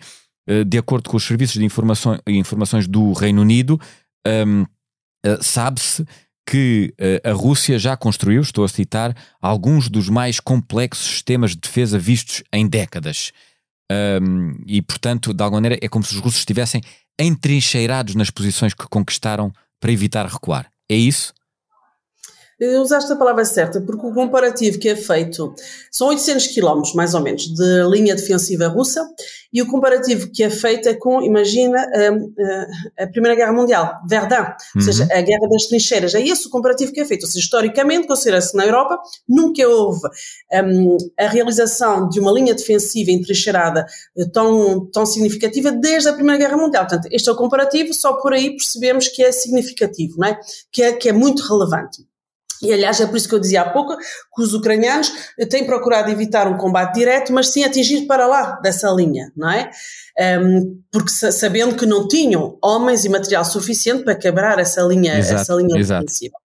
de 0.68 0.80
acordo 0.80 1.08
com 1.08 1.16
os 1.16 1.24
serviços 1.24 1.62
de 1.62 1.64
informações 1.64 2.88
do 2.88 3.14
Reino 3.14 3.40
Unido, 3.40 3.80
um, 4.28 4.66
sabe-se 5.42 6.04
que 6.50 6.92
uh, 7.00 7.30
a 7.30 7.34
Rússia 7.34 7.78
já 7.78 7.96
construiu, 7.96 8.42
estou 8.42 8.66
a 8.66 8.68
citar, 8.68 9.16
alguns 9.40 9.88
dos 9.88 10.10
mais 10.10 10.40
complexos 10.40 11.06
sistemas 11.06 11.52
de 11.52 11.58
defesa 11.58 12.00
vistos 12.00 12.42
em 12.52 12.68
décadas. 12.68 13.32
Um, 13.92 14.56
e, 14.66 14.82
portanto, 14.82 15.32
de 15.32 15.44
alguma 15.44 15.62
maneira, 15.62 15.78
é 15.80 15.88
como 15.88 16.04
se 16.04 16.16
os 16.16 16.20
russos 16.20 16.40
estivessem 16.40 16.82
entrincheirados 17.20 18.16
nas 18.16 18.32
posições 18.32 18.74
que 18.74 18.88
conquistaram 18.88 19.54
para 19.80 19.92
evitar 19.92 20.26
recuar. 20.26 20.72
É 20.90 20.96
isso? 20.96 21.34
Usaste 22.82 23.14
a 23.14 23.16
palavra 23.16 23.46
certa, 23.46 23.80
porque 23.80 24.06
o 24.06 24.14
comparativo 24.14 24.78
que 24.80 24.90
é 24.90 24.96
feito 24.96 25.54
são 25.90 26.08
800 26.10 26.48
quilómetros, 26.48 26.94
mais 26.94 27.14
ou 27.14 27.22
menos, 27.22 27.44
de 27.44 27.84
linha 27.90 28.14
defensiva 28.14 28.68
russa, 28.68 29.08
e 29.52 29.62
o 29.62 29.68
comparativo 29.68 30.30
que 30.30 30.44
é 30.44 30.50
feito 30.50 30.90
é 30.90 30.94
com, 30.94 31.22
imagina, 31.22 31.80
a, 31.80 33.04
a 33.04 33.08
Primeira 33.08 33.36
Guerra 33.36 33.54
Mundial, 33.54 33.96
Verdun, 34.08 34.36
uhum. 34.36 34.52
ou 34.76 34.82
seja, 34.82 35.08
a 35.12 35.22
Guerra 35.22 35.48
das 35.50 35.68
Trincheiras. 35.68 36.14
É 36.14 36.22
esse 36.22 36.48
o 36.48 36.50
comparativo 36.50 36.92
que 36.92 37.00
é 37.00 37.06
feito. 37.06 37.24
Ou 37.24 37.28
seja, 37.28 37.44
historicamente, 37.46 38.08
considera-se 38.08 38.56
na 38.56 38.66
Europa, 38.66 39.00
nunca 39.28 39.68
houve 39.68 40.08
um, 40.54 40.98
a 41.18 41.28
realização 41.28 42.10
de 42.10 42.20
uma 42.20 42.32
linha 42.32 42.54
defensiva 42.54 43.12
entrincheirada 43.12 43.86
eh, 44.18 44.26
tão, 44.32 44.86
tão 44.92 45.06
significativa 45.06 45.72
desde 45.72 46.10
a 46.10 46.14
Primeira 46.14 46.38
Guerra 46.38 46.58
Mundial. 46.58 46.86
Portanto, 46.86 47.08
este 47.12 47.30
é 47.30 47.32
o 47.32 47.36
comparativo, 47.36 47.94
só 47.94 48.14
por 48.14 48.34
aí 48.34 48.52
percebemos 48.52 49.08
que 49.08 49.24
é 49.24 49.32
significativo, 49.32 50.18
não 50.18 50.28
é? 50.28 50.40
Que 50.72 50.84
é, 50.84 50.94
que 50.94 51.10
é 51.10 51.14
muito 51.14 51.42
relevante. 51.42 52.04
E 52.62 52.74
aliás, 52.74 53.00
é 53.00 53.08
por 53.08 53.16
isso 53.16 53.28
que 53.28 53.36
eu 53.36 53.40
dizia 53.40 53.62
há 53.62 53.70
pouco 53.70 53.96
que 53.98 54.42
os 54.42 54.54
ucranianos 54.54 55.12
têm 55.50 55.66
procurado 55.66 56.10
evitar 56.10 56.48
um 56.48 56.58
combate 56.58 56.96
direto, 56.96 57.32
mas 57.32 57.50
sim 57.50 57.64
atingir 57.64 58.06
para 58.06 58.28
lá 58.28 58.60
dessa 58.62 58.90
linha, 58.92 59.32
não 59.36 59.50
é? 59.50 59.72
Um, 60.42 60.82
porque 60.92 61.10
sabendo 61.10 61.76
que 61.76 61.86
não 61.86 62.08
tinham 62.08 62.58
homens 62.62 63.06
e 63.06 63.10
material 63.10 63.46
suficiente 63.46 64.04
para 64.04 64.16
quebrar 64.16 64.60
essa 64.60 64.82
linha, 64.82 65.18
exato, 65.18 65.42
essa 65.42 65.54
linha 65.54 65.76
defensiva. 65.76 66.36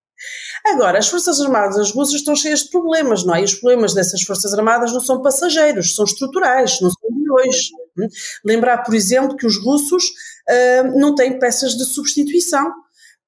Agora, 0.67 0.99
as 0.99 1.09
Forças 1.09 1.41
Armadas 1.41 1.91
russas 1.91 2.15
estão 2.15 2.35
cheias 2.35 2.61
de 2.61 2.71
problemas, 2.71 3.25
não 3.25 3.35
é? 3.35 3.43
E 3.43 3.45
os 3.45 3.55
problemas 3.55 3.93
dessas 3.93 4.23
Forças 4.23 4.55
Armadas 4.55 4.93
não 4.93 5.01
são 5.01 5.21
passageiros, 5.21 5.95
são 5.95 6.05
estruturais, 6.05 6.81
não 6.81 6.91
são 6.91 7.11
de 7.11 7.31
hoje. 7.31 7.71
Hum? 7.99 8.09
Lembrar, 8.45 8.79
por 8.79 8.95
exemplo, 8.95 9.37
que 9.37 9.47
os 9.47 9.63
russos 9.63 10.05
uh, 10.05 10.99
não 10.99 11.15
têm 11.15 11.39
peças 11.39 11.77
de 11.77 11.85
substituição 11.85 12.73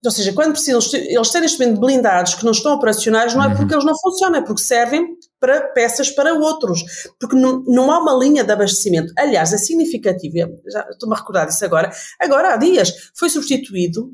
ou 0.07 0.13
seja, 0.13 0.33
quando 0.33 0.53
precisam, 0.53 0.81
eles 0.95 1.31
têm 1.31 1.41
neste 1.41 1.59
momento 1.59 1.81
blindados 1.81 2.35
que 2.35 2.45
não 2.45 2.53
estão 2.53 2.75
operacionais, 2.75 3.35
não 3.35 3.45
é 3.45 3.49
porque 3.49 3.75
uhum. 3.75 3.81
eles 3.81 3.85
não 3.85 3.99
funcionam, 3.99 4.39
é 4.39 4.43
porque 4.43 4.63
servem 4.63 5.17
para 5.39 5.61
peças 5.69 6.11
para 6.11 6.35
outros, 6.35 6.83
porque 7.21 7.37
não, 7.37 7.63
não 7.67 7.91
há 7.91 7.99
uma 7.99 8.15
linha 8.15 8.43
de 8.43 8.53
abastecimento. 8.53 9.13
Aliás, 9.19 9.53
é 9.53 9.59
significativo, 9.59 10.37
já 10.71 10.87
estou-me 10.91 11.15
a 11.15 11.19
recordar 11.19 11.47
disso 11.47 11.65
agora, 11.65 11.91
agora 12.21 12.55
há 12.55 12.57
dias 12.57 13.11
foi 13.15 13.29
substituído 13.29 14.11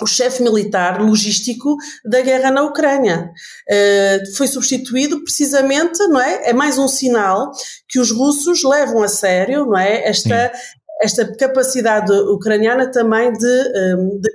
o 0.00 0.06
chefe 0.06 0.42
militar 0.42 1.00
logístico 1.00 1.76
da 2.04 2.20
guerra 2.20 2.50
na 2.50 2.62
Ucrânia. 2.62 3.30
Uh, 3.70 4.36
foi 4.36 4.48
substituído 4.48 5.22
precisamente, 5.22 5.98
não 6.08 6.20
é? 6.20 6.50
É 6.50 6.52
mais 6.52 6.78
um 6.78 6.88
sinal 6.88 7.52
que 7.88 8.00
os 8.00 8.10
russos 8.10 8.64
levam 8.64 9.02
a 9.02 9.08
sério, 9.08 9.66
não 9.66 9.78
é? 9.78 10.08
Esta, 10.08 10.52
esta 11.02 11.26
capacidade 11.36 12.12
ucraniana 12.12 12.90
também 12.90 13.32
de, 13.32 13.38
de. 14.20 14.30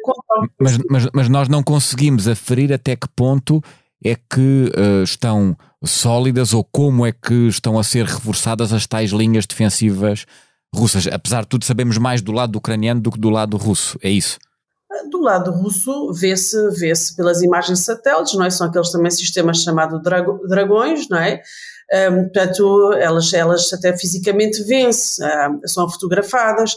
Mas, 0.60 0.78
mas, 0.90 1.08
mas, 1.14 1.30
nós 1.30 1.48
não 1.48 1.64
conseguimos 1.64 2.28
aferir 2.28 2.74
até 2.74 2.96
que 2.96 3.08
ponto 3.16 3.64
é 4.04 4.16
que 4.16 4.72
uh, 4.78 5.04
estão 5.04 5.58
sólidas 5.84 6.54
ou 6.54 6.64
como 6.64 7.06
é 7.06 7.12
que 7.12 7.48
estão 7.48 7.80
a 7.80 7.84
ser 7.84 8.06
reforçadas 8.06 8.74
as 8.74 8.86
tais 8.86 9.12
linhas 9.12 9.46
defensivas 9.46 10.26
russas. 10.74 11.08
Apesar 11.08 11.42
de 11.42 11.48
tudo, 11.48 11.66
sabemos 11.66 11.98
mais 11.98 12.22
do 12.22 12.32
lado 12.32 12.56
ucraniano 12.56 13.02
do 13.02 13.12
que 13.12 13.20
do 13.20 13.30
lado 13.30 13.58
russo, 13.58 13.98
é 14.02 14.10
isso? 14.10 14.38
Do 15.10 15.22
lado 15.22 15.52
russo, 15.52 16.12
vê-se 16.14 16.58
vê 16.72 16.92
pelas 17.16 17.42
imagens 17.42 17.86
satélites, 17.86 18.34
não 18.34 18.46
é? 18.46 18.50
São 18.50 18.68
aqueles 18.68 18.92
também 18.92 19.12
sistemas 19.12 19.62
chamados 19.62 20.02
dragões, 20.02 21.08
não 21.10 21.20
é? 21.20 21.42
Um, 21.92 22.24
portanto, 22.24 22.94
elas, 22.94 23.34
elas 23.34 23.74
até 23.74 23.98
fisicamente 23.98 24.64
vêm-se, 24.64 25.24
um, 25.24 25.68
são 25.68 25.90
fotografadas. 25.90 26.74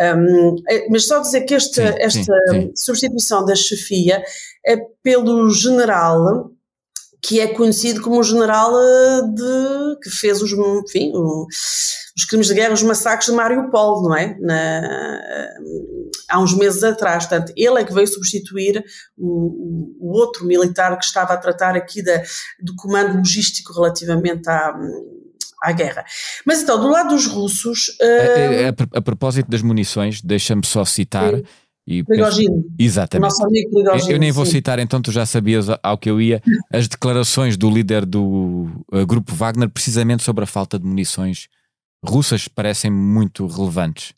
Um, 0.00 0.56
é, 0.68 0.88
mas 0.88 1.06
só 1.06 1.20
dizer 1.20 1.42
que 1.42 1.54
esta, 1.54 1.92
sim, 1.92 1.98
esta 1.98 2.34
sim, 2.50 2.60
sim. 2.60 2.72
substituição 2.74 3.44
da 3.44 3.54
chefia 3.54 4.22
é 4.66 4.76
pelo 5.02 5.50
general 5.50 6.50
que 7.26 7.40
é 7.40 7.46
conhecido 7.48 8.02
como 8.02 8.20
o 8.20 8.22
general 8.22 8.70
eh, 8.78 9.22
de, 9.32 10.00
que 10.02 10.10
fez 10.10 10.42
os, 10.42 10.52
enfim, 10.52 11.10
os 12.14 12.24
crimes 12.26 12.48
de 12.48 12.54
guerra, 12.54 12.74
os 12.74 12.82
massacres 12.82 13.30
de 13.30 13.32
Mariupol, 13.32 14.02
não 14.02 14.14
é? 14.14 14.36
Na, 14.38 15.48
há 16.28 16.38
uns 16.38 16.54
meses 16.54 16.84
atrás. 16.84 17.26
Portanto, 17.26 17.50
ele 17.56 17.80
é 17.80 17.84
que 17.84 17.94
veio 17.94 18.06
substituir 18.06 18.84
o, 19.16 19.96
o 20.00 20.12
outro 20.12 20.44
militar 20.44 20.98
que 20.98 21.04
estava 21.04 21.32
a 21.32 21.38
tratar 21.38 21.74
aqui 21.74 22.02
da, 22.02 22.22
do 22.60 22.76
comando 22.76 23.16
logístico 23.16 23.72
relativamente 23.72 24.46
à, 24.46 24.74
à 25.62 25.72
guerra. 25.72 26.04
Mas 26.44 26.60
então, 26.60 26.78
do 26.78 26.88
lado 26.88 27.14
dos 27.14 27.26
russos. 27.26 27.88
Uh... 28.00 28.66
A, 28.66 28.96
a, 28.96 28.98
a, 28.98 29.02
propósito 29.02 29.50
das 29.50 29.62
munições, 29.62 30.20
deixa-me 30.20 30.66
só 30.66 30.84
citar. 30.84 31.34
Sim. 31.34 31.44
E 31.86 32.02
Prigogine. 32.02 32.64
Exatamente. 32.78 33.28
Nosso 33.28 33.44
amigo 33.44 33.70
eu 34.08 34.18
nem 34.18 34.32
vou 34.32 34.46
sim. 34.46 34.52
citar, 34.52 34.78
então 34.78 35.02
tu 35.02 35.12
já 35.12 35.26
sabias 35.26 35.66
ao 35.82 35.98
que 35.98 36.08
eu 36.08 36.20
ia, 36.20 36.42
as 36.72 36.88
declarações 36.88 37.56
do 37.56 37.68
líder 37.68 38.06
do 38.06 38.68
uh, 38.90 39.06
grupo 39.06 39.34
Wagner, 39.34 39.68
precisamente 39.68 40.22
sobre 40.22 40.44
a 40.44 40.46
falta 40.46 40.78
de 40.78 40.86
munições 40.86 41.48
russas, 42.02 42.48
parecem 42.48 42.90
muito 42.90 43.46
relevantes. 43.46 44.14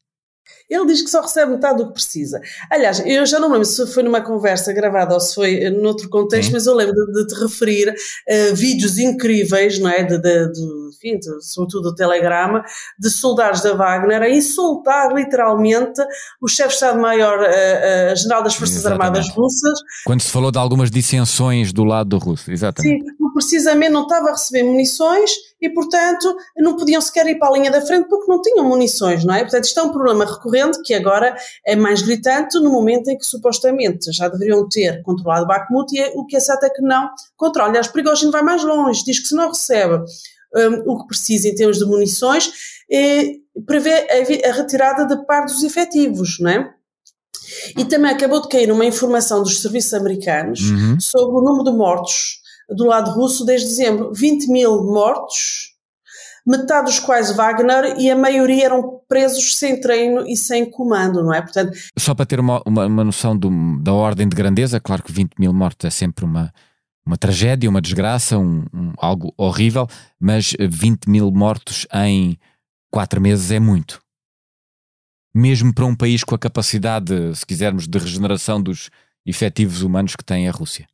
Ele 0.68 0.86
diz 0.86 1.02
que 1.02 1.10
só 1.10 1.20
recebe 1.20 1.52
metade 1.52 1.78
do 1.78 1.88
que 1.88 1.94
precisa. 1.94 2.40
Aliás, 2.70 3.02
eu 3.04 3.24
já 3.24 3.38
não 3.38 3.48
lembro 3.48 3.64
se 3.64 3.86
foi 3.86 4.02
numa 4.02 4.20
conversa 4.20 4.72
gravada 4.72 5.14
ou 5.14 5.20
se 5.20 5.34
foi 5.34 5.70
noutro 5.70 6.08
contexto, 6.08 6.48
Sim. 6.48 6.54
mas 6.54 6.66
eu 6.66 6.74
lembro 6.74 6.94
de, 6.94 7.12
de 7.12 7.26
te 7.26 7.40
referir 7.40 7.90
uh, 7.90 8.54
vídeos 8.54 8.98
incríveis, 8.98 9.78
não 9.78 9.90
é? 9.90 10.02
De, 10.02 10.18
de, 10.18 10.52
de 10.52 10.86
enfim, 10.88 11.18
sobretudo 11.40 11.90
do 11.90 11.94
Telegrama, 11.94 12.64
de 12.98 13.10
soldados 13.10 13.60
da 13.62 13.74
Wagner 13.74 14.22
a 14.22 14.30
insultar 14.30 15.12
literalmente 15.12 16.00
o 16.40 16.48
chefe 16.48 16.70
de 16.70 16.74
Estado-Maior 16.74 17.38
uh, 17.40 18.12
uh, 18.12 18.16
General 18.16 18.42
das 18.42 18.54
Forças 18.54 18.76
exatamente. 18.76 19.02
Armadas 19.02 19.28
Russas. 19.30 19.78
Quando 20.04 20.20
se 20.20 20.30
falou 20.30 20.50
de 20.50 20.58
algumas 20.58 20.90
dissensões 20.90 21.72
do 21.72 21.84
lado 21.84 22.10
do 22.10 22.18
russo, 22.18 22.50
exatamente. 22.50 23.04
Sim, 23.04 23.12
precisamente 23.36 23.90
não 23.90 24.04
estava 24.04 24.30
a 24.30 24.32
receber 24.32 24.62
munições 24.62 25.30
e, 25.60 25.68
portanto, 25.68 26.34
não 26.56 26.74
podiam 26.74 27.00
sequer 27.02 27.26
ir 27.26 27.38
para 27.38 27.48
a 27.48 27.52
linha 27.52 27.70
da 27.70 27.82
frente 27.82 28.08
porque 28.08 28.30
não 28.30 28.40
tinham 28.40 28.66
munições, 28.66 29.26
não 29.26 29.34
é? 29.34 29.42
Portanto, 29.42 29.64
isto 29.64 29.78
é 29.78 29.82
um 29.82 29.92
problema 29.92 30.24
recorrente 30.24 30.80
que 30.82 30.94
agora 30.94 31.36
é 31.66 31.76
mais 31.76 32.00
gritante 32.00 32.58
no 32.58 32.70
momento 32.70 33.08
em 33.08 33.18
que 33.18 33.26
supostamente 33.26 34.10
já 34.10 34.26
deveriam 34.28 34.66
ter 34.66 35.02
controlado 35.02 35.46
Bakhmut 35.46 35.94
e 35.94 36.00
é, 36.00 36.12
o 36.14 36.24
que 36.24 36.34
é 36.36 36.40
certo 36.40 36.64
é 36.64 36.70
que 36.70 36.80
não 36.80 37.10
controla. 37.36 37.68
Aliás, 37.68 37.88
Prigogine 37.88 38.32
vai 38.32 38.42
mais 38.42 38.64
longe, 38.64 39.04
diz 39.04 39.20
que 39.20 39.26
se 39.26 39.34
não 39.34 39.48
recebe 39.48 40.02
um, 40.54 40.92
o 40.92 41.02
que 41.02 41.08
precisa 41.08 41.48
em 41.48 41.54
termos 41.54 41.78
de 41.78 41.84
munições, 41.84 42.50
é, 42.90 43.32
prevê 43.66 43.92
a, 43.92 44.48
a 44.48 44.52
retirada 44.52 45.04
de 45.04 45.26
parte 45.26 45.52
dos 45.52 45.62
efetivos, 45.62 46.38
não 46.40 46.50
é? 46.50 46.70
E 47.76 47.84
também 47.84 48.10
acabou 48.10 48.40
de 48.40 48.48
cair 48.48 48.72
uma 48.72 48.84
informação 48.84 49.42
dos 49.42 49.60
serviços 49.60 49.92
americanos 49.92 50.60
uhum. 50.70 50.98
sobre 50.98 51.36
o 51.36 51.42
número 51.42 51.70
de 51.70 51.76
mortos 51.76 52.45
do 52.68 52.84
lado 52.86 53.10
russo 53.10 53.44
desde 53.44 53.68
dezembro. 53.68 54.12
20 54.12 54.48
mil 54.48 54.84
mortos, 54.84 55.74
metade 56.46 56.86
dos 56.86 57.00
quais 57.00 57.34
Wagner 57.34 57.98
e 57.98 58.10
a 58.10 58.16
maioria 58.16 58.66
eram 58.66 59.00
presos 59.08 59.56
sem 59.56 59.80
treino 59.80 60.26
e 60.26 60.36
sem 60.36 60.70
comando, 60.70 61.22
não 61.22 61.34
é? 61.34 61.42
Portanto, 61.42 61.76
Só 61.98 62.14
para 62.14 62.26
ter 62.26 62.38
uma, 62.38 62.62
uma, 62.64 62.86
uma 62.86 63.04
noção 63.04 63.36
do, 63.36 63.50
da 63.80 63.92
ordem 63.92 64.28
de 64.28 64.36
grandeza, 64.36 64.80
claro 64.80 65.02
que 65.02 65.12
20 65.12 65.34
mil 65.38 65.52
mortos 65.52 65.84
é 65.86 65.90
sempre 65.90 66.24
uma, 66.24 66.52
uma 67.04 67.16
tragédia, 67.16 67.70
uma 67.70 67.80
desgraça, 67.80 68.38
um, 68.38 68.64
um, 68.72 68.92
algo 68.98 69.32
horrível, 69.36 69.88
mas 70.18 70.54
20 70.58 71.08
mil 71.08 71.30
mortos 71.30 71.86
em 71.92 72.38
4 72.90 73.20
meses 73.20 73.50
é 73.50 73.60
muito. 73.60 74.00
Mesmo 75.34 75.74
para 75.74 75.84
um 75.84 75.94
país 75.94 76.24
com 76.24 76.34
a 76.34 76.38
capacidade, 76.38 77.14
se 77.34 77.44
quisermos, 77.44 77.86
de 77.86 77.98
regeneração 77.98 78.62
dos 78.62 78.88
efetivos 79.26 79.82
humanos 79.82 80.16
que 80.16 80.24
tem 80.24 80.48
a 80.48 80.52
Rússia. 80.52 80.88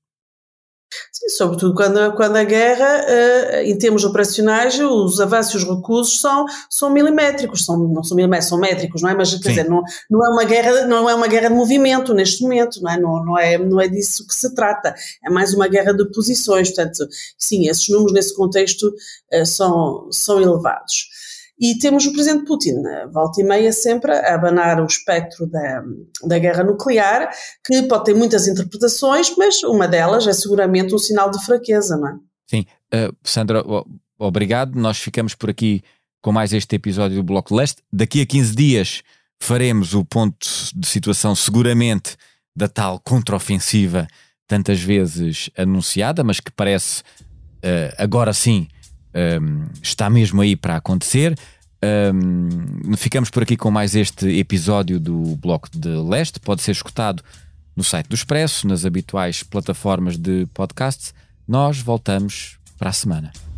Sim, 1.11 1.29
sobretudo 1.29 1.75
quando, 1.75 2.13
quando 2.15 2.37
a 2.37 2.45
guerra, 2.45 3.05
uh, 3.05 3.57
em 3.65 3.77
termos 3.79 4.05
operacionais, 4.05 4.79
os 4.79 5.21
avanços 5.21 5.55
e 5.55 5.57
os 5.57 5.77
recursos 5.77 6.21
são, 6.21 6.45
são 6.71 6.91
milimétricos, 6.91 7.65
são, 7.65 7.79
não 7.79 8.03
são 8.03 8.17
milimétricos, 8.17 8.49
são 8.49 8.59
métricos, 8.59 9.03
não 9.03 9.11
é? 9.11 9.15
Mas 9.15 9.35
quer 9.35 9.49
dizer, 9.51 9.69
não, 9.69 9.83
não, 10.11 10.25
é 10.25 10.29
uma 10.31 10.45
guerra, 10.45 10.87
não 10.87 11.09
é 11.09 11.15
uma 11.15 11.27
guerra 11.27 11.49
de 11.49 11.55
movimento 11.55 12.15
neste 12.15 12.43
momento, 12.43 12.81
não 12.83 12.91
é? 12.91 13.01
Não, 13.01 13.25
não, 13.25 13.39
é? 13.39 13.59
não 13.59 13.81
é 13.81 13.89
disso 13.89 14.27
que 14.27 14.35
se 14.35 14.55
trata, 14.55 14.95
é 15.25 15.31
mais 15.31 15.55
uma 15.55 15.69
guerra 15.69 15.93
de 15.93 16.05
posições, 16.11 16.69
portanto, 16.71 17.07
sim, 17.39 17.69
esses 17.69 17.89
números 17.89 18.13
nesse 18.13 18.35
contexto 18.35 18.89
uh, 19.33 19.47
são, 19.47 20.09
são 20.11 20.41
elevados. 20.41 21.09
E 21.61 21.79
temos 21.79 22.07
o 22.07 22.12
presidente 22.12 22.45
Putin, 22.45 22.83
volta 23.12 23.41
e 23.41 23.45
meia, 23.45 23.73
sempre 23.73 24.12
a 24.12 24.35
abanar 24.35 24.81
o 24.81 24.87
espectro 24.87 25.47
da, 25.47 25.83
da 26.25 26.38
guerra 26.38 26.65
nuclear, 26.65 27.31
que 27.65 27.83
pode 27.83 28.05
ter 28.05 28.15
muitas 28.15 28.49
interpretações, 28.49 29.33
mas 29.37 29.62
uma 29.62 29.87
delas 29.87 30.27
é 30.27 30.33
seguramente 30.33 30.95
um 30.95 30.99
sinal 30.99 31.31
de 31.31 31.45
fraqueza, 31.45 31.97
não 31.97 32.09
é? 32.09 32.15
Sim. 32.49 32.67
Uh, 32.93 33.15
Sandra, 33.23 33.62
obrigado. 34.19 34.75
Nós 34.75 34.99
ficamos 34.99 35.35
por 35.35 35.51
aqui 35.51 35.83
com 36.21 36.33
mais 36.33 36.53
este 36.53 36.77
episódio 36.77 37.17
do 37.17 37.23
Bloco 37.23 37.55
Leste. 37.55 37.83
Daqui 37.93 38.23
a 38.23 38.27
15 38.27 38.55
dias 38.55 39.03
faremos 39.41 39.95
o 39.95 40.05
ponto 40.05 40.47
de 40.75 40.87
situação, 40.87 41.35
seguramente, 41.35 42.17
da 42.57 42.69
tal 42.69 43.01
contraofensiva 43.01 44.07
tantas 44.47 44.81
vezes 44.81 45.51
anunciada, 45.57 46.23
mas 46.23 46.41
que 46.41 46.51
parece 46.51 47.01
uh, 47.01 47.95
agora 47.99 48.33
sim 48.33 48.69
um, 49.14 49.66
está 49.83 50.09
mesmo 50.09 50.40
aí 50.40 50.57
para 50.57 50.77
acontecer. 50.77 51.38
Um, 52.14 52.96
ficamos 52.96 53.29
por 53.29 53.42
aqui 53.42 53.57
com 53.57 53.70
mais 53.70 53.94
este 53.94 54.38
episódio 54.38 55.01
do 55.01 55.37
Bloco 55.37 55.68
de 55.72 55.88
Leste. 55.88 56.38
Pode 56.40 56.62
ser 56.62 56.72
escutado 56.72 57.22
no 57.75 57.83
site 57.83 58.09
do 58.09 58.14
Expresso, 58.14 58.68
nas 58.68 58.85
habituais 58.85 59.42
plataformas 59.42 60.16
de 60.16 60.46
podcasts. 60.55 61.14
Nós 61.46 61.79
voltamos 61.79 62.59
para 62.79 62.90
a 62.90 62.92
semana. 62.92 63.52